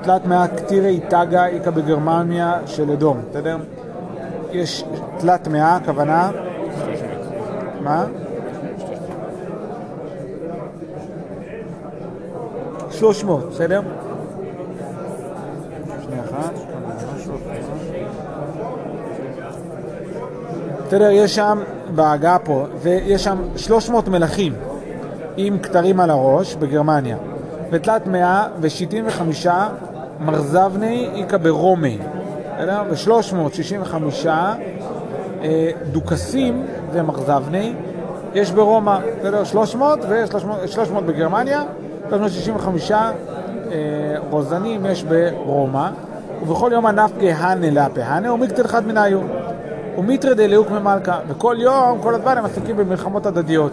[0.03, 3.57] תלת מאה קטירי תגה איכא בגרמניה של אדום, בסדר?
[4.53, 4.85] יש
[5.19, 6.31] תלת מאה, הכוונה...
[7.81, 8.05] מה?
[12.91, 13.83] שלוש מאות, בסדר?
[16.05, 16.53] שנייה אחת.
[20.87, 21.59] בסדר, יש שם,
[21.95, 24.55] בהגעה פה, ויש שם 300 מלכים
[25.37, 27.17] עם כתרים על הראש בגרמניה,
[27.71, 29.69] ותלת מאה ושיטין וחמישה
[30.21, 31.99] מרזבני איכא ברומי,
[32.57, 32.83] בסדר?
[32.91, 33.95] ו-365
[35.43, 37.73] אה, דוכסים ומרזבני
[38.35, 39.45] יש ברומא, בסדר?
[39.45, 41.63] 300 ו-300 בגרמניה,
[42.09, 42.99] 365 אה,
[44.31, 45.89] רוזנים יש ברומא,
[46.43, 49.21] ובכל יום ענף גהנה לאפהנה ומקטל אחד מנהיו.
[49.99, 53.73] ומיטרי דליוק ממלכה, וכל יום, כל הזמן הם עסוקים במלחמות הדדיות.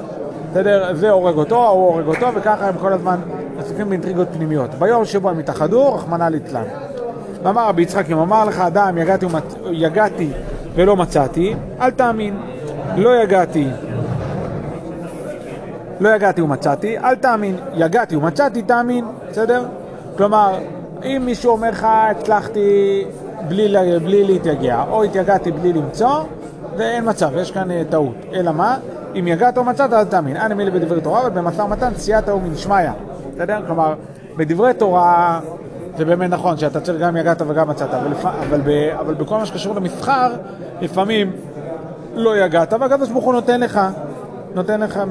[0.51, 0.95] בסדר?
[0.95, 3.19] זה הורג אותו, ההוא הורג אותו, וככה הם כל הזמן
[3.67, 4.75] עסוקים באינטריגות פנימיות.
[4.75, 6.63] ביום שבו הם התאחדו, רחמנא ליצלן.
[7.43, 9.43] ואמר רבי יצחק, אם אמר לך אדם, יגעתי, ומצ...
[9.71, 10.29] יגעתי
[10.75, 12.37] ולא מצאתי, אל תאמין.
[12.97, 13.67] לא יגעתי,
[15.99, 17.55] לא יגעתי ומצאתי, אל תאמין.
[17.73, 19.65] יגעתי ומצאתי, תאמין, בסדר?
[20.17, 20.57] כלומר,
[21.03, 23.05] אם מישהו אומר לך, הצלחתי
[23.47, 26.23] בלי, בלי להתייגע, או התייגעתי בלי למצוא,
[26.77, 28.15] ואין מצב, יש כאן אה, טעות.
[28.33, 28.77] אלא מה?
[29.19, 30.37] אם יגעת או מצאת, אל תאמין.
[30.37, 32.31] אנא מילי בדברי תורה, ובמשא ומתן סייעתא
[33.37, 33.45] ומשמיא.
[33.45, 33.67] בסדר?
[33.67, 33.93] כלומר,
[34.37, 35.39] בדברי תורה
[35.97, 38.13] זה באמת נכון שאתה צריך גם יגעת וגם מצאת, אבל.
[38.23, 38.69] אבל, ב...
[38.99, 40.33] אבל בכל מה שקשור למסחר,
[40.81, 41.31] לפעמים
[42.15, 43.81] לא יגעת, והקדוש ברוך הוא נותן לך,
[44.55, 45.01] נותן לך,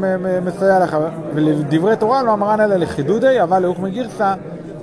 [0.45, 0.97] מסייע לך.
[1.35, 4.35] ולדברי תורה לא אמרן אלא לחידודי, אבל לאוקמי גרסא,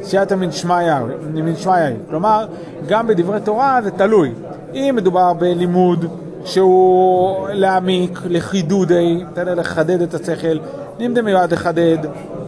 [0.01, 1.93] סייעתא מן שמיא.
[2.10, 2.45] כלומר,
[2.88, 4.32] גם בדברי תורה זה תלוי.
[4.73, 6.06] אם מדובר בלימוד
[6.45, 10.58] שהוא להעמיק, לחידודי, לחדד את השכל,
[10.99, 11.97] אם זה מיועד לחדד,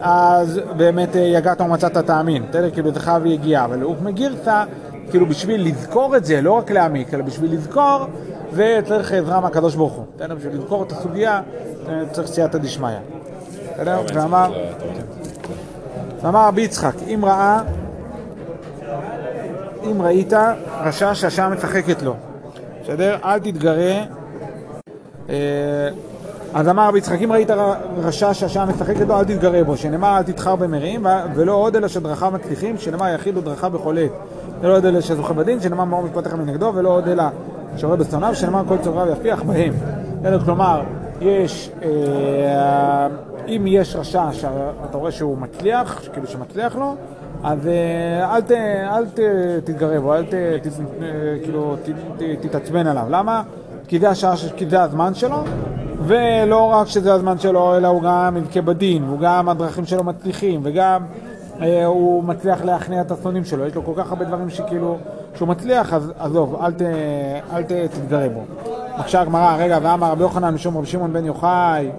[0.02, 2.72] אז באמת אה, יגעת ומצאת תאמין, בסדר?
[2.72, 4.64] כאילו זה חייב יגיעה, אבל אוקמי גרסא,
[5.10, 7.98] כאילו בשביל לזכור את זה, לא רק להעמיק, אלא בשביל לזכור,
[8.54, 10.36] וצריך עזרה מהקדוש ברוך הוא, בסדר?
[10.36, 11.42] בשביל לזכור את הסוגיה,
[11.90, 12.90] אה, צריך סייעתא דשמיא.
[13.74, 14.02] בסדר?
[14.14, 14.54] ואמר...
[16.22, 17.62] ואמר רבי יצחק, אם ראה,
[19.84, 20.34] אם ראית
[20.84, 22.16] רשע שהשעה משחקת לו,
[22.84, 23.18] בסדר?
[23.26, 24.04] אל תתגרה.
[26.54, 27.50] אז אמר רבי יצחק, אם ראית
[27.98, 31.88] רשע שהשעה משחקת לו, אל תתגרה בו, שנאמר אל תתחר במריעים, ו- ולא עוד אלא
[31.88, 34.12] שדרכיו מצליחים, שנאמר יחיד ודרכיו בכל עת.
[34.62, 37.24] ולא עוד אלא שזוכה בדין, שנאמר מאור משפטיך מנגדו, ולא עוד אלא
[37.78, 39.74] שרואה בשונאיו, שנאמר כל צוריו יפיח בהם.
[40.22, 40.40] בסדר?
[40.40, 40.82] כלומר,
[41.22, 43.08] יש, אה,
[43.48, 46.96] אם יש רשע שאתה רואה שהוא מצליח, כאילו שמצליח לו,
[47.44, 49.20] אז אה, אל, ת, אל ת,
[49.64, 53.06] תתגרה בו, אל ת, ת, אה, כאילו, ת, ת, תתעצבן עליו.
[53.10, 53.44] למה?
[53.88, 55.38] כי זה, השעה, כי זה הזמן שלו,
[56.08, 60.60] ולא רק שזה הזמן שלו, אלא הוא גם יבכה בדין, והוא גם הדרכים שלו מצליחים,
[60.64, 61.06] וגם
[61.62, 63.66] אה, הוא מצליח להכניע את השונאים שלו.
[63.66, 64.98] יש לו כל כך הרבה דברים שכאילו,
[65.36, 66.82] שהוא מצליח, אז עזוב, אל, ת,
[67.54, 68.42] אל ת, תתגרה בו.
[68.98, 71.90] בבקשה הגמרא, רגע, ואמר רבי יוחנן משום רבי שמעון בן יוחאי,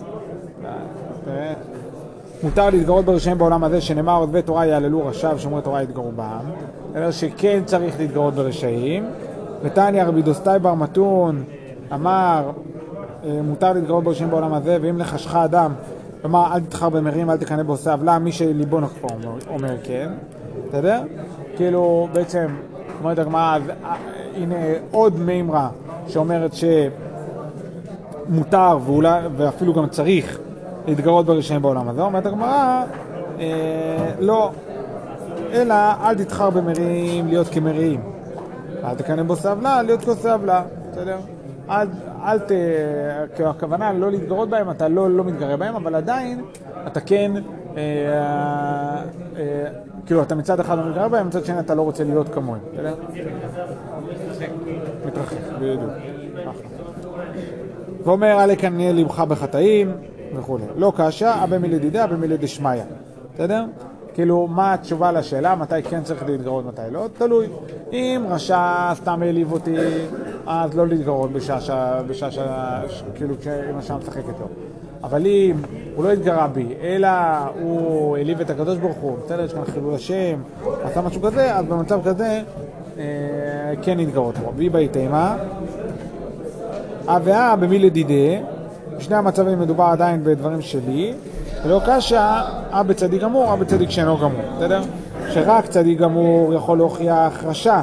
[2.42, 6.44] מותר להתגרות ברשעים בעולם הזה, שנאמר עוזבי תורה יעללו רשע ושומרי תורה יתגרו בעם.
[6.96, 9.04] אלא שכן צריך להתגרות ברשעים.
[9.62, 11.44] ותניא רבי דוסטאי בר מתון
[11.94, 12.50] אמר,
[13.42, 15.72] מותר להתגרות ברשעים בעולם הזה, ואם לחשך אדם,
[16.22, 19.08] כלומר אל תתחר במרים, אל תקנא בעושה עוולה, מי שליבו נקפו
[19.48, 20.08] אומר, כן,
[20.68, 21.02] בסדר?
[21.56, 22.46] כאילו בעצם,
[23.00, 23.94] אומרת הגמרא, אז, אה,
[24.36, 24.56] הנה
[24.90, 25.68] עוד מימרה
[26.08, 26.50] שאומרת
[28.28, 30.38] שמותר ואולי, ואפילו גם צריך
[30.86, 32.02] להתגרות ברשעים בעולם הזה.
[32.02, 32.84] אומרת הגמרא,
[33.38, 34.50] אה, לא,
[35.52, 38.00] אלא אל תתחר במרים להיות כמרים.
[38.84, 40.62] אל תקנא בעושה עוולה, להיות כעושה עוולה,
[40.92, 41.18] בסדר?
[41.70, 41.88] אל,
[42.24, 42.52] אל ת...
[43.46, 46.44] הכוונה לא להתגרות בהם, אתה לא, לא מתגרה בהם, אבל עדיין
[46.86, 47.32] אתה כן,
[47.76, 47.82] אה,
[49.36, 49.66] אה,
[50.06, 52.60] כאילו אתה מצד אחד לא מתגרה בהם, מצד שני אתה לא רוצה להיות כמוהם?
[55.06, 55.90] מתרחק, בדיוק.
[58.04, 59.92] ואומר, אל יקנא לבך בחטאים
[60.36, 60.64] וכולי.
[60.76, 62.82] לא קשה, אבא מלדידי, אבא מלדשמיא.
[63.34, 63.64] בסדר?
[64.14, 67.06] כאילו, מה התשובה לשאלה, מתי כן צריך להתגרות, מתי לא?
[67.18, 67.46] תלוי.
[67.92, 69.76] אם רשע סתם העליב אותי,
[70.46, 71.70] אז לא להתגרות בשעה ש...
[72.06, 73.02] בשעה ש...
[73.14, 74.46] כאילו, כשאם השעה משחקת לו.
[75.04, 75.56] אבל אם
[75.94, 77.08] הוא לא התגרה בי, אלא
[77.60, 80.38] הוא העליב את הקדוש ברוך הוא, בסדר, יש כאן חילול השם,
[80.82, 82.42] עשה משהו כזה, אז במצב כזה
[82.98, 83.04] אה,
[83.82, 84.52] כן להתגרות בו.
[84.56, 85.36] והיא בהתאמה.
[87.08, 88.38] אה ואה במי לדידי,
[88.96, 91.14] בשני המצבים מדובר עדיין בדברים שלי,
[91.64, 94.82] ולא קשה, אה בצדיק גמור, אה בצדיק שאינו גמור, בסדר?
[95.30, 97.80] שרק צדיק גמור יכול להוכיח רשע,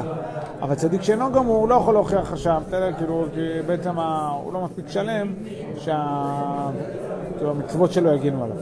[0.62, 2.92] אבל צדיק שאינו גמור לא יכול להוכיח רשע, בסדר?
[2.98, 3.98] כאילו, כי בעצם.
[4.44, 5.32] הוא לא מספיק שלם
[7.38, 8.56] שהמצוות שלו יגינו עליו?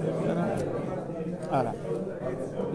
[1.51, 1.73] הלאה.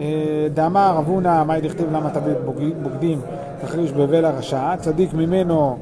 [0.00, 2.36] אה, דאמר רב הונא, מאי דכתיב למה תביט
[2.82, 3.20] בוגדים
[3.60, 5.76] תחריש בבל הרשע, צדיק ממנו,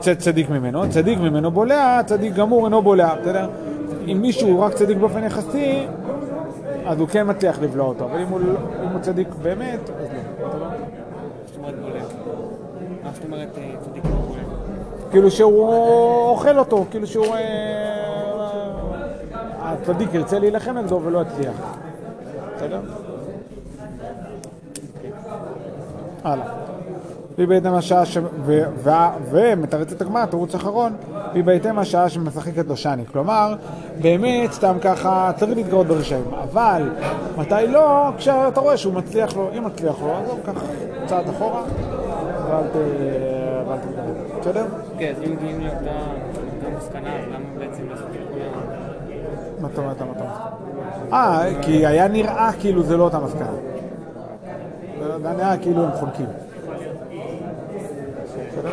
[0.00, 3.48] צדיק ממנו, צדיק ממנו בולע, צדיק גמור אינו בולע, בסדר?
[4.12, 5.86] אם מישהו הוא רק צדיק באופן יחסי,
[6.86, 8.52] אז הוא כן מצליח לבלוע אותו, אבל אם הוא, לא-
[8.92, 10.06] הוא צדיק באמת, אז
[10.50, 12.27] לא.
[13.18, 14.46] זאת אומרת אה, צדיק לא בולט?
[15.10, 15.68] כאילו שהוא
[16.30, 17.26] אוכל אותו, כאילו שהוא...
[17.26, 18.08] אה,
[19.60, 21.76] הצדיק ירצה להילחם נגדו ולא יצליח.
[22.56, 22.80] בסדר?
[26.24, 26.44] הלאה.
[27.36, 28.18] והיא בהתאם השעה ש...
[28.44, 28.62] ו...
[28.76, 28.90] ו...
[29.30, 30.92] ומתרצת הגמרא, תירוץ אחרון,
[31.32, 33.06] והיא בהתאם השעה שמשחקת לו שני.
[33.12, 33.54] כלומר,
[34.00, 36.24] באמת, סתם ככה, צריך להתגרות ברשעים.
[36.42, 36.90] אבל,
[37.36, 38.10] מתי לא?
[38.16, 40.66] כשאתה רואה שהוא מצליח לו, אם מצליח לו, אז הוא ככה
[41.06, 41.62] צעד אחורה,
[42.48, 42.76] ואל ת...
[43.68, 44.40] ואל תתגרות.
[44.40, 44.64] בסדר?
[44.98, 45.96] כן, אז אם מגיעים לאותה
[46.78, 48.60] מסקנה, אז למה בעצם לעשות את כל ה...
[49.60, 50.32] מה אתה אומר, אתה אתה אומר?
[51.12, 53.50] אה, כי היה נראה כאילו זה לא אותה מסקנה.
[55.22, 56.26] זה נראה כאילו הם חולקים.
[58.24, 58.70] בסדר?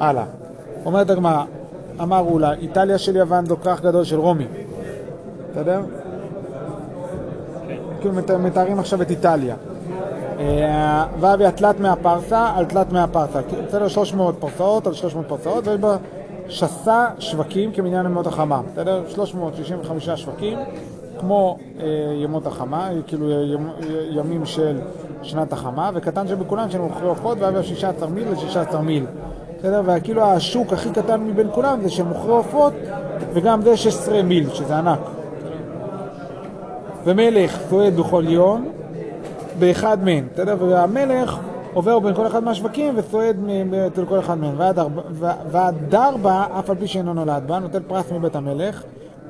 [0.00, 0.24] הלאה.
[0.84, 1.44] אומרת הגמרא,
[2.00, 4.46] אמר אולה, איטליה של יוון זו כרך גדול של רומי.
[5.52, 5.80] בסדר?
[8.00, 9.54] כאילו מת- מתארים עכשיו את איטליה.
[10.38, 13.40] אה, ואבי התלת מהפרסה על תלת מהפרסה.
[13.68, 13.88] בסדר?
[13.88, 15.96] 300 פרסאות על 300 פרסאות, ויש בה
[16.48, 18.60] שסה שווקים כמניין ימות החמה.
[18.72, 19.02] בסדר?
[19.08, 20.58] 365 שווקים,
[21.20, 21.86] כמו אה,
[22.22, 23.68] ימות החמה, כאילו ימ,
[24.10, 24.78] ימים של
[25.22, 29.06] שנת החמה, וקטן שבכולם של מוכרי עופות, ואבי 16 מיל ל-16 מיל.
[29.58, 29.82] בסדר?
[29.84, 32.72] וכאילו השוק הכי קטן מבין כולם זה של מוכרי עופות,
[33.32, 34.98] וגם זה 16 מיל, שזה ענק.
[37.04, 38.72] ומלך צועד בכל יום
[39.58, 40.56] באחד מהם, בסדר?
[40.60, 41.38] והמלך
[41.74, 44.54] עובר בין כל אחד מהשווקים וצועד מ- אצל כל אחד מהם.
[45.50, 48.82] והדר בה, אף על פי שאינו נולד בה, נוטל פרס מבית המלך,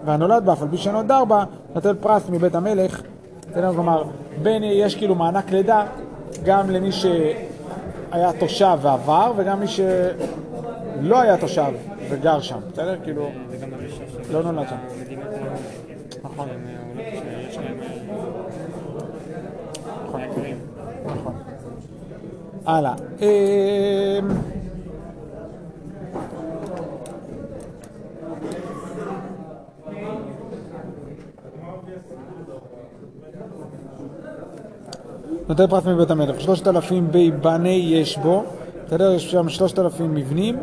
[0.04, 3.02] והנולד בה, אף על פי שאינו דר בה, נוטל פרס מבית המלך.
[3.50, 3.72] בסדר?
[3.72, 4.04] כלומר,
[4.42, 5.84] בין, יש כאילו מענק לידה
[6.44, 11.72] גם למי שהיה תושב ועבר, וגם מי שלא היה תושב
[12.10, 12.96] וגר שם, בסדר?
[13.04, 13.28] כאילו,
[14.32, 14.76] לא נולד שם.
[16.24, 16.48] נכון.
[16.48, 16.60] שהם,
[16.98, 17.76] אה, עולות שיש להם
[20.06, 20.20] נכון.
[20.20, 20.56] אה, יקרים.
[21.06, 21.34] נכון.
[22.66, 22.94] הלאה.
[23.20, 24.28] אמ,
[35.48, 37.08] נותן פרס מבית המלך, שלושת אלפים
[37.42, 38.44] בני יש בו,
[38.86, 39.12] בסדר?
[39.12, 40.56] יש שם שלושת אלפים מבנים,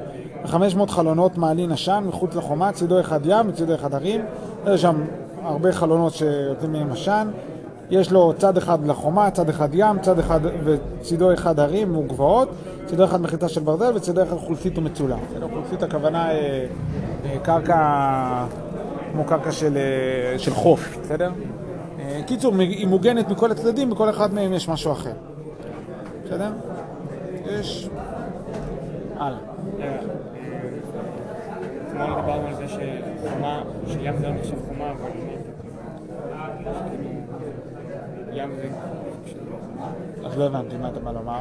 [0.44, 4.22] וחמש מאות חלונות מעלין עשן מחוץ לחומה, צידו אחד ים וצידו אחד הרים,
[4.68, 5.04] יש שם
[5.44, 7.28] הרבה חלונות שיוצאים מהם עשן,
[7.90, 12.50] יש לו צד אחד לחומה, צד אחד ים, צד אחד וצידו אחד הרים וגבעות,
[12.86, 15.16] צידו אחד מחיצה של ברזל וצידו אחד חולפית ומצולה.
[15.30, 15.48] בסדר?
[15.54, 16.66] חולפית הכוונה אה,
[17.26, 18.46] אה, קרקע,
[19.12, 21.32] כמו קרקע של, אה, של חוף, בסדר?
[22.26, 25.14] קיצור, היא מוגנת מכל הצדדים, בכל אחד מהם יש משהו אחר.
[26.26, 26.52] בסדר?
[27.46, 27.90] יש...
[29.18, 29.38] הלאה.
[29.82, 30.00] אה,
[31.88, 35.10] אתמול דיברנו על זה שחומה, שים זה לא נחשב חומה, אבל
[38.34, 38.50] ים.
[40.26, 41.40] אז לא הבנתי מה אתה בא לומר.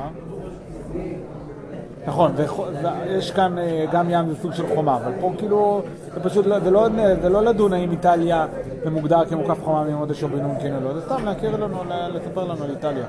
[2.07, 5.83] נכון, ויש כאן אה, גם ים זה סוג של חומה, אבל פה כאילו,
[6.14, 6.88] זה פשוט, לא- זה לא,
[7.22, 8.46] זה לא לדון האם איטליה
[8.85, 11.77] זה מוגדר כמוקף חומה מימות אשר בינון כן או לא, זה סתם להכיר לנו,
[12.14, 13.05] לספר לנו על איטליה.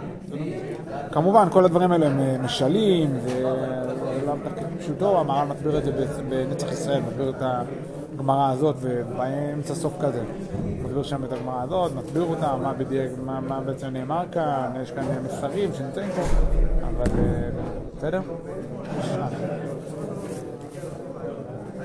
[1.11, 3.43] כמובן, כל הדברים האלה הם אה, משלים, זה
[4.25, 5.91] לא מתפקיד פשוטו, המהר"ל מסביר את זה
[6.29, 7.43] בנצח ישראל, מסביר את
[8.19, 10.21] הגמרא הזאת, ובאמצע סוף כזה.
[10.83, 14.91] מסביר שם את הגמרא הזאת, מסביר אותה, מה בדיוק, מה, מה בעצם נאמר כאן, יש
[14.91, 16.21] כאן מסרים שנמצאים פה,
[16.81, 17.49] אבל אה,
[17.97, 18.21] בסדר?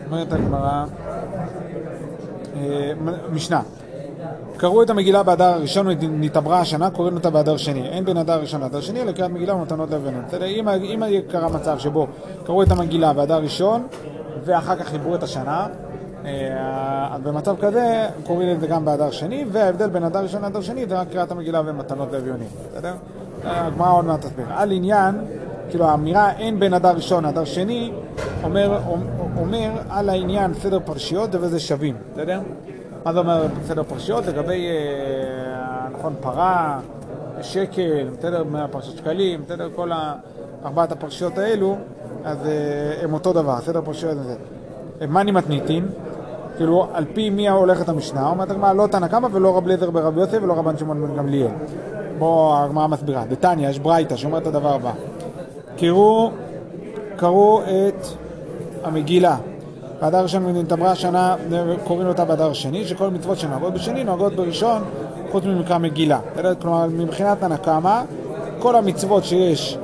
[0.06, 0.84] אומרת הגמרא,
[2.56, 2.92] אה,
[3.32, 3.62] משנה,
[4.56, 7.88] קראו את המגילה באדר הראשון ונתעברה השנה, קוראים אותה באדר שני.
[7.88, 10.22] אין בין אדר ראשון לאדר שני, אלא קריאת מגילה ומתנות לבנים.
[10.26, 10.46] בסדר?
[10.46, 12.06] אם, אם קרה מצב שבו
[12.44, 13.86] קראו את המגילה באדר ראשון,
[14.44, 15.66] ואחר כך חיברו את השנה,
[17.22, 21.00] במצב כזה קוראים את זה גם באדר שני, וההבדל בין אדר ראשון לאדר שני זה
[21.00, 22.48] רק קריאת המגילה ומתנות לאביונים.
[22.70, 22.94] בסדר?
[23.44, 24.46] אה, הגמרא עוד מעט תסביר.
[24.50, 25.14] על עניין
[25.70, 27.92] כאילו האמירה אין בין הדר ראשון להדר שני,
[28.42, 28.80] אומר,
[29.36, 32.40] אומר על העניין סדר פרשיות וזה שווים, בסדר?
[33.04, 34.26] מה זה אומר סדר פרשיות?
[34.26, 36.80] לגבי, אה, נכון, פרה,
[37.42, 39.90] שקל, בסדר, פרשת שקלים, בסדר, כל
[40.64, 41.76] ארבעת הפרשיות האלו,
[42.24, 44.34] אז אה, הם אותו דבר, סדר פרשיות וזה.
[45.08, 45.88] מאני מתניתין,
[46.56, 48.28] כאילו, על פי מי הולכת המשנה?
[48.28, 51.50] אומרת הגמרא, לא תנא קמא ולא רב לזר ברב יוסף ולא רבן שמעון בן גמליאל.
[52.18, 53.24] בואו הגמרא מסבירה.
[53.28, 54.92] דתניא, יש ברייתא שאומרת את הדבר הבא.
[55.76, 56.30] קראו,
[57.16, 58.06] קראו את
[58.84, 59.36] המגילה.
[60.00, 61.36] באדר ראשון נתעברה השנה,
[61.84, 64.82] קוראים אותה באדר שני, שכל מצוות שנוהגות בשני נוהגות בראשון,
[65.32, 66.18] חוץ ממקרא מגילה.
[66.60, 68.02] כלומר, מבחינת תנא קמא,
[68.58, 69.78] כל המצוות שיש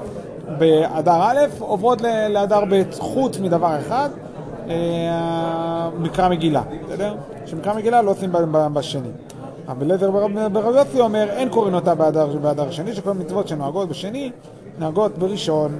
[0.58, 4.08] באדר א' עוברות לאדר ב', חוץ מדבר אחד,
[5.98, 7.14] מקרא מגילה, בסדר?
[7.46, 8.30] שמקרא מגילה לא עושים
[8.72, 9.08] בשני.
[9.68, 10.10] אבל לזר
[10.48, 14.30] ברב יוסי אומר, אין קוראים אותה באדר שני, שכל המצוות שנוהגות בשני,
[14.78, 15.78] נוהגות בראשון.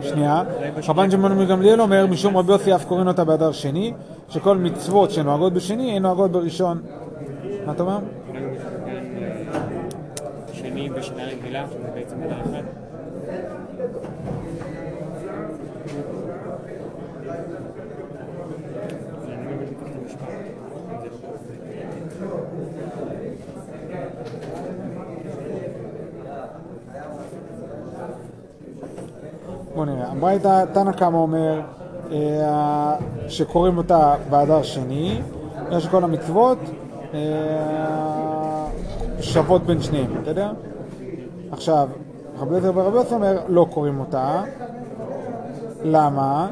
[0.00, 0.42] שנייה,
[0.88, 3.92] רבן שמעון מגמליאל אומר, משום רבי יוסי אף קוראים אותה באדר שני,
[4.28, 6.82] שכל מצוות שנוהגות בשני, הן נוהגות בראשון.
[7.66, 7.98] מה אתה אומר?
[10.52, 12.85] שני בשנה רגילה, שזה בעצם אדר אחד.
[30.72, 31.60] תנא קמא אומר
[32.12, 32.94] אה,
[33.28, 35.20] שקוראים אותה באדר שני,
[35.70, 36.58] יש כל המצוות
[37.14, 38.66] אה,
[39.20, 40.52] שוות בין שניהם, בסדר?
[41.52, 41.88] עכשיו,
[42.38, 44.42] רבי אליעזר ורבי יוסי אומר לא קוראים אותה,
[45.84, 46.48] למה?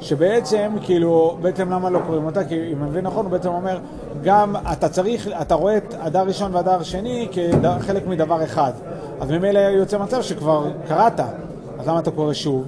[0.00, 2.44] שבעצם, כאילו, בעצם למה לא קוראים אותה?
[2.44, 3.78] כי אם אני מבין נכון, הוא בעצם אומר,
[4.22, 8.72] גם אתה צריך, אתה רואה את הדר ראשון והדר שני כחלק מדבר אחד.
[9.20, 11.20] אז ממילא יוצא מצב שכבר קראת,
[11.78, 12.64] אז למה אתה קורא שוב?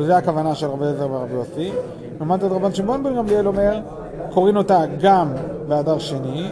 [0.00, 1.72] זה הכוונה של רבי אליעזר ורבי יוסי.
[2.16, 3.80] לעומת זאת רבן שמעון בן גמליאל אומר,
[4.30, 5.28] קוראים אותה גם
[5.68, 6.50] בהדר שני.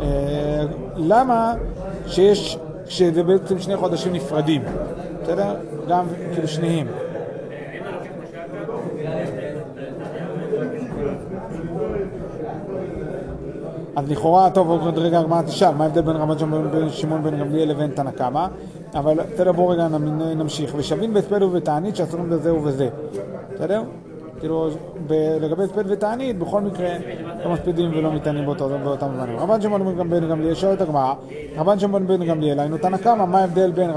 [0.00, 0.64] אה,
[0.96, 1.54] למה
[2.06, 4.62] שיש, שזה בעצם שני חודשים נפרדים,
[5.22, 5.54] בסדר?
[5.88, 6.86] גם כאילו שניהם.
[13.96, 16.38] אז לכאורה, טוב, עוד רגע הגמרא תשאל, מה ההבדל בין רמת
[16.90, 18.46] שמעון בן גמליאל לבין תנא קמא?
[18.94, 19.88] אבל בסדר, בואו רגע
[20.36, 20.72] נמשיך.
[20.76, 22.88] ושבין בהספד ובתענית שאסורים בזה ובזה.
[23.54, 23.82] בסדר?
[24.40, 24.68] כאילו,
[25.40, 26.88] לגבי הספד ותענית, בכל מקרה
[27.44, 28.46] לא מספידים ולא מתענים
[28.84, 29.38] באותם זמנים.
[29.38, 31.14] רבן שמעון בן גמליאל שואל את הגמרא,
[31.56, 33.90] רבן שמעון בן גמליאל, היינו תנא קמא, מה ההבדל בין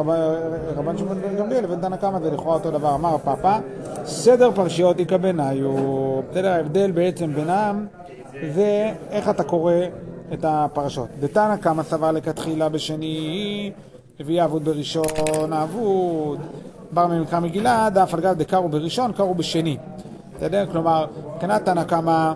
[0.78, 2.20] רבן שמעון בן גמליאל לבין תנא קמא?
[2.20, 2.96] זה לכאורה אותו דבר.
[2.96, 3.60] אמר הפאפא,
[4.06, 5.72] סדר פרשיות איכא בניו.
[6.32, 7.86] בסדר, ההבדל בעצם בינם
[8.54, 9.74] זה איך אתה קורא
[10.34, 11.08] את הפרשות.
[11.20, 13.72] דתנא קמא סבר לכתחילה בשני,
[14.20, 16.40] הביא אבוד בראשון אבוד,
[16.92, 19.78] בר ממקרא מגילה, דף על גב דקרו בראשון, קרו בשני.
[20.40, 20.66] בסדר?
[20.72, 22.32] כלומר, מבחינת תנא קמא,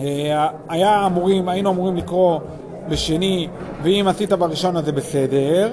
[0.00, 2.40] אה, היה אמורים, היינו אמורים לקרוא
[2.88, 3.48] בשני,
[3.82, 5.72] ואם עשית בראשון אז זה בסדר,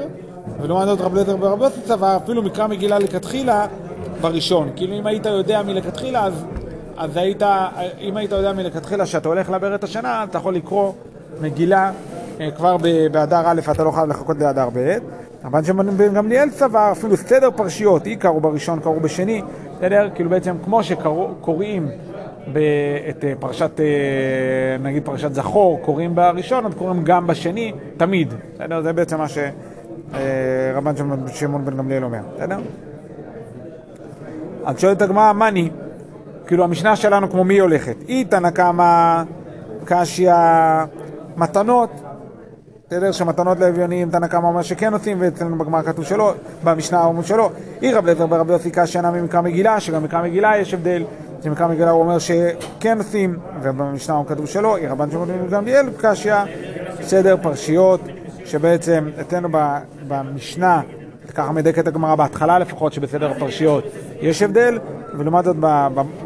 [0.62, 3.65] ולעומת זאת רב לזר ורב יוסי סבר, אפילו מקרא מגילה לכתחילה
[4.21, 4.69] בראשון.
[4.75, 6.45] כאילו אם היית יודע מלכתחילה, אז,
[6.97, 7.43] אז היית,
[8.01, 10.91] אם היית יודע מלכתחילה שאתה הולך לעבר השנה, אתה יכול לקרוא
[11.41, 11.91] מגילה
[12.55, 12.77] כבר
[13.11, 14.97] באדר א', אתה לא חייב לחכות לאדר ב'.
[15.45, 19.41] רבן שמעון בן גמליאל סבר, אפילו סדר פרשיות, אי קראו בראשון, קראו בשני,
[19.77, 20.09] בסדר?
[20.15, 21.87] כאילו בעצם כמו שקוראים
[23.09, 23.85] את אה, פרשת, אה,
[24.83, 28.81] נגיד פרשת זכור, קוראים בראשון, אז קוראים גם בשני, תמיד, בסדר?
[28.81, 30.93] זה בעצם מה שרבן
[31.33, 32.57] שמעון בן גמליאל אומר, בסדר?
[34.65, 35.69] אז שואלת הגמרא, מה אני?
[36.47, 37.95] כאילו המשנה שלנו כמו מי הולכת?
[38.09, 39.23] אי תנא קמא
[39.85, 40.33] קשיא
[41.37, 42.03] מתנות,
[42.93, 43.11] בסדר?
[43.11, 46.33] שמתנות לאביונים, תנא קמא אומר שכן עושים, ואצלנו בגמרא כתוב שלא,
[46.63, 47.49] במשנה אומרים שלא.
[47.81, 51.03] אי רב לזר ברבי יוסי קשיא נמי מקרא מגילה, שגם מקרא מגילה יש הבדל.
[51.45, 54.77] במקרא מגילה הוא אומר שכן עושים, ובמשנה הוא כתוב שלא.
[54.77, 56.35] אי רבן שמעון בן גמליאל קשיא,
[57.01, 58.01] סדר פרשיות,
[58.45, 59.49] שבעצם אצלנו
[60.07, 60.81] במשנה,
[61.35, 63.83] ככה מדקת הגמרא בהתחלה לפחות, שבסדר הפרשיות
[64.21, 64.79] יש הבדל,
[65.17, 65.55] ולעומת זאת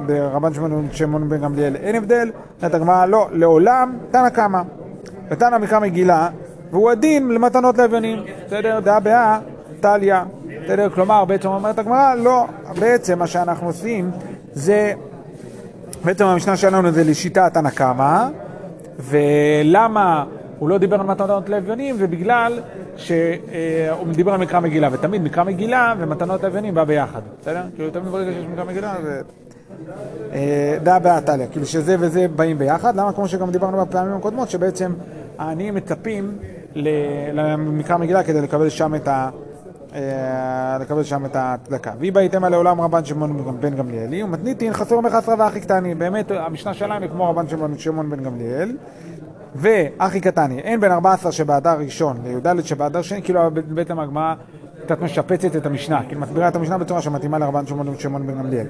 [0.05, 0.51] ברבן
[0.91, 4.61] שמעון בן גמליאל אין הבדל, אומרת הגמרא לא, לעולם תנא קמא.
[5.31, 6.29] ותנא מקרא מגילה,
[6.71, 8.79] והוא הדין למתנות לאביונים, בסדר?
[8.79, 9.39] דעה באה,
[9.79, 10.23] טליה.
[10.63, 10.89] בסדר?
[10.89, 12.45] כלומר, בעצם אומרת הגמרא, לא,
[12.79, 14.11] בעצם מה שאנחנו עושים
[14.53, 14.93] זה,
[16.03, 18.29] בעצם המשנה שלנו זה לשיטת הנקמה,
[18.99, 20.25] ולמה
[20.59, 21.97] הוא לא דיבר על מתנות לאביונים?
[21.97, 22.59] זה בגלל
[22.95, 27.61] שהוא דיבר על מקרא מגילה, ותמיד מקרא מגילה ומתנות לאביונים בא ביחד, בסדר?
[27.75, 29.21] כאילו תמיד ברגע שיש מקרא מגילה זה...
[30.83, 33.13] דעה בעתליה, כאילו שזה וזה באים ביחד, למה?
[33.13, 34.93] כמו שגם דיברנו בפעמים הקודמות, שבעצם
[35.37, 36.37] העניים מצפים
[37.33, 39.29] למקרא מגילה כדי לקבל שם את ה...
[40.79, 41.91] לקבל שם את הצדקה.
[41.99, 45.95] והיא בהיתם על לעולם רבן שמעון בן גמליאלי, ומתניתין חסר מחסרה ואחי קטני.
[45.95, 47.45] באמת, המשנה שלהם היא כמו רבן
[47.77, 48.77] שמעון בן גמליאל.
[49.55, 54.33] ואחי קטני, אין בין 14 שבאדר ראשון לי"ד שבאדר שני, כאילו בעצם הגמרא
[54.85, 57.63] קצת משפצת את המשנה, כאילו מסבירה את המשנה בצורה שמתאימה לרבן
[57.97, 58.67] שמעון בן גמליאל.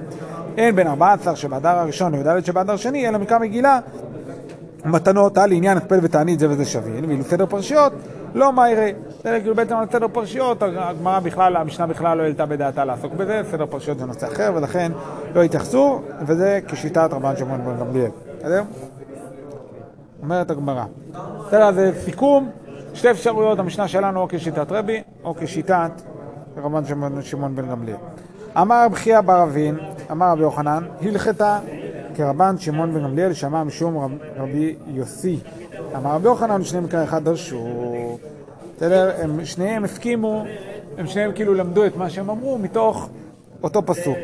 [0.56, 3.80] אין בין 14 שבאדר הראשון לי"ד שבאדר שני, אלא מקרא מגילה
[4.84, 7.92] מתנות על עניין התפל ותענית זה וזה שווין, ואילו סדר פרשיות
[8.34, 8.90] לא מה יראה.
[9.24, 13.42] זה כאילו בעצם על סדר פרשיות, הגמרא בכלל, המשנה בכלל לא העלתה בדעתה לעסוק בזה,
[13.50, 14.92] סדר פרשיות זה נושא אחר, ולכן
[15.34, 18.10] לא התייחסו, וזה כשיטת רבן שמעון בן גמליאל.
[18.38, 18.62] בסדר?
[20.22, 20.84] אומרת הגמרא.
[21.46, 22.50] בסדר, זה סיכום,
[22.94, 25.90] שתי אפשרויות, המשנה שלנו או כשיטת רבי, או כשיטת
[26.56, 26.82] רבן
[27.22, 27.96] שמעון בן גמליאל.
[28.60, 29.78] אמר בחייא בר אבין,
[30.10, 31.58] אמר רבי יוחנן, הלכתה
[32.18, 35.38] כרבן שמעון בן גמליאל שמע משום רב, רבי יוסי.
[35.96, 37.66] אמר רבי יוחנן, שני מקרא אחד דרשו.
[38.76, 40.44] בסדר, הם שניהם הסכימו,
[40.98, 43.08] הם שניהם כאילו למדו את מה שהם אמרו מתוך
[43.62, 44.18] אותו פסוק.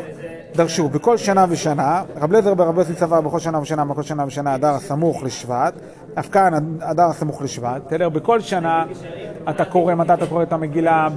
[0.56, 4.54] דרשו, בכל שנה ושנה, רב לזר ברבי יוסי סבר בכל שנה ושנה, בכל שנה ושנה,
[4.54, 5.74] אדר הסמוך לשבט,
[6.18, 8.08] אף כאן אדר הסמוך לשבט, בסדר?
[8.08, 8.84] בכל שנה
[9.50, 11.08] אתה קורא, מתי אתה קורא את המגילה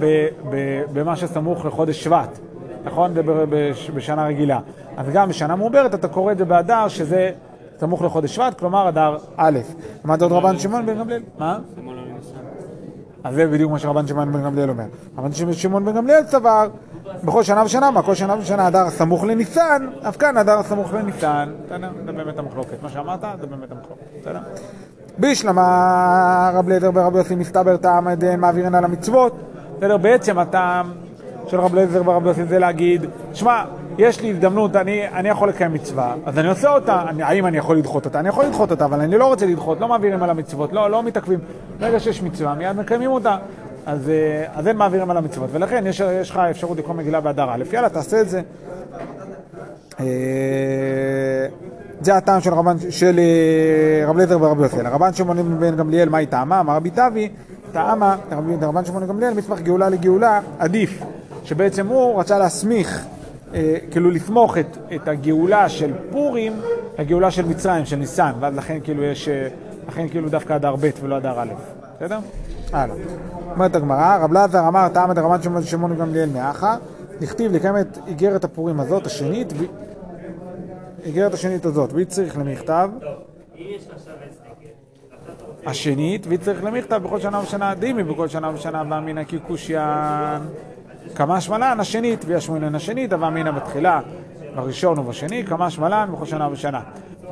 [0.94, 2.40] במה שסמוך לחודש שבט,
[2.88, 3.14] נכון?
[3.14, 3.22] זה
[3.96, 4.60] בשנה רגילה.
[4.98, 7.32] אז גם בשנה מעוברת אתה קורא את זה באדר, שזה
[7.80, 9.60] סמוך לחודש שבט, כלומר אדר א'.
[10.18, 11.22] זה עוד רבן שמעון בן גמליאל?
[11.38, 11.60] מה?
[13.24, 14.84] אז זה בדיוק מה שרבן שמעון בן גמליאל אומר.
[15.18, 16.68] רבן שמעון בן גמליאל סבר,
[17.24, 21.50] בכל שנה ושנה, מה כל שנה ושנה אדר סמוך לניסן, אף כאן אדר סמוך לניסן.
[22.06, 22.84] זה באמת המחלוקת.
[22.84, 24.42] מה שאמרת, זה באמת המחלוקת.
[25.18, 29.36] בישלמה רב לזר ברבי יוסי מסתבר טעם דין מעבירן על המצוות.
[29.78, 29.98] בסדר?
[29.98, 30.92] בעצם הטעם
[31.48, 33.64] של רב לזר ברבי יוסי זה להגיד, שמע,
[33.98, 37.58] יש לי הזדמנות, אני, אני יכול לקיים מצווה, אז אני עושה אותה, אני, האם אני
[37.58, 38.20] יכול לדחות אותה?
[38.20, 41.04] אני יכול לדחות אותה, אבל אני לא רוצה לדחות, לא מעבירים על המצוות, לא, לא
[41.04, 41.40] מתעכבים.
[41.80, 43.38] ברגע שיש מצווה, מיד מקיימים אותה.
[43.86, 44.12] אז,
[44.54, 47.90] אז אין מעבירים על המצוות, ולכן יש, יש לך אפשרות לקרוא מגילה באדר א', יאללה,
[47.90, 48.42] תעשה את זה.
[52.02, 53.20] זה הטעם של, רבן, של
[54.08, 54.82] רב לזר ורבי יוסי.
[54.82, 56.60] רבן שמעון בן גמליאל, מה היא טעמה?
[56.60, 57.30] אמר רבי טבי,
[57.72, 58.16] טעמה,
[58.62, 61.04] רבן שמעון בן גמליאל, מצווח גאולה לגאולה, עדיף.
[61.48, 63.06] שבעצם הוא רצה להסמיך
[63.92, 66.54] כאילו לסמוך את, את הגאולה של פורים
[67.00, 69.30] לגאולה של מצרים, של ניסן, ואז לכן כאילו יש,
[69.88, 71.48] לכן כאילו דווקא אדר ב' ולא אדר א',
[71.96, 72.20] בסדר?
[72.74, 72.96] הלאה.
[73.52, 76.78] אומרת הגמרא, רב לזר אמר טעם את רבן שמעון גמליאל מאחה,
[77.22, 79.54] נכתיב לקיים את איגרת הפורים הזאת, השנית,
[81.04, 82.90] איגרת השנית הזאת, והיא צריך למכתב
[85.66, 90.42] השנית, והיא צריך למכתב בכל שנה ושנה דימי, בכל שנה ושנה ואמינא כקושיין
[91.18, 94.02] כמה שמלן השנית, וישמעינן השנית, אבל אמינא בתחילה,
[94.56, 96.82] בראשון ובשני, כמה שמלן בכל שנה ושנה.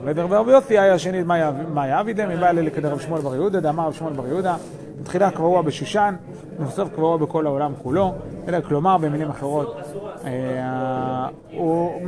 [0.04, 1.26] רבי ברבי יוסי היה השנית,
[1.74, 2.32] מה יעבידם?
[2.32, 4.56] אם בא אלה לכדי רב שמואל בר יהודה, דאמר רב שמואל בר יהודה,
[5.02, 6.16] בתחילה קבוע בשושן,
[6.60, 8.14] ובסוף קבוע בכל העולם כולו,
[8.48, 9.78] אלא כלומר, במילים אחרות,
[11.52, 12.02] הוא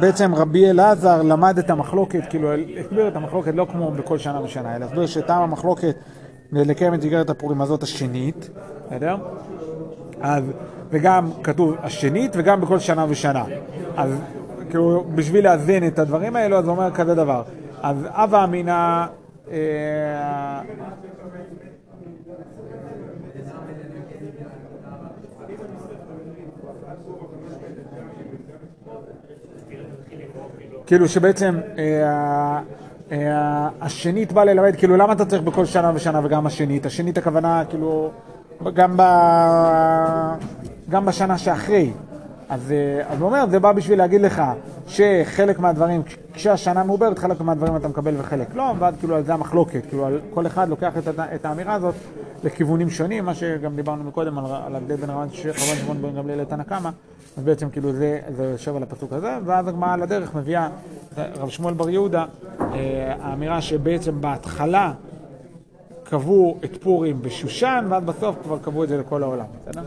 [0.00, 2.48] בעצם רבי אלעזר למד את המחלוקת, כאילו
[2.80, 5.96] הסביר את המחלוקת לא כמו בכל שנה ושנה, אלא הסביר שטעם המחלוקת
[6.52, 8.50] לקיים את איגרת הפורים הזאת השנית,
[8.86, 9.16] בסדר?
[10.20, 10.44] אז,
[10.92, 13.44] וגם כתוב השנית וגם בכל שנה ושנה.
[13.96, 14.18] אז
[14.70, 17.42] כאילו, בשביל לאזן את הדברים האלו, אז הוא אומר כזה דבר.
[17.82, 19.06] אז אבא אמינא...
[19.50, 20.60] אה,
[30.86, 32.60] כאילו שבעצם אה,
[33.12, 36.86] אה, השנית בא ללמד, כאילו למה אתה צריך בכל שנה ושנה וגם השנית?
[36.86, 38.10] השנית הכוונה כאילו
[38.74, 39.02] גם, ב...
[40.90, 41.92] גם בשנה שאחרי.
[42.48, 42.74] אז,
[43.08, 44.42] אז הוא אומר, זה בא בשביל להגיד לך
[44.86, 46.02] שחלק מהדברים,
[46.32, 50.20] כשהשנה מעוברת, חלק מהדברים אתה מקבל וחלק לא, ואז כאילו על זה המחלוקת, כאילו על
[50.34, 51.94] כל אחד לוקח את, את האמירה הזאת
[52.44, 56.62] לכיוונים שונים, מה שגם דיברנו מקודם על, על ההבדל בין רבן שמעון בן גמליאל לתנא
[56.62, 56.90] קמא,
[57.38, 60.68] אז בעצם כאילו זה, זה יושב על הפסוק הזה, ואז הגמרא על הדרך מביאה
[61.18, 62.24] רב שמואל בר יהודה,
[63.20, 64.92] האמירה שבעצם בהתחלה
[66.12, 69.82] קבעו את פורים בשושן, ואז בסוף כבר קבעו את זה לכל העולם, בסדר?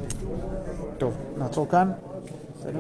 [0.98, 1.92] טוב, נעצור כאן.
[2.60, 2.80] בסדר?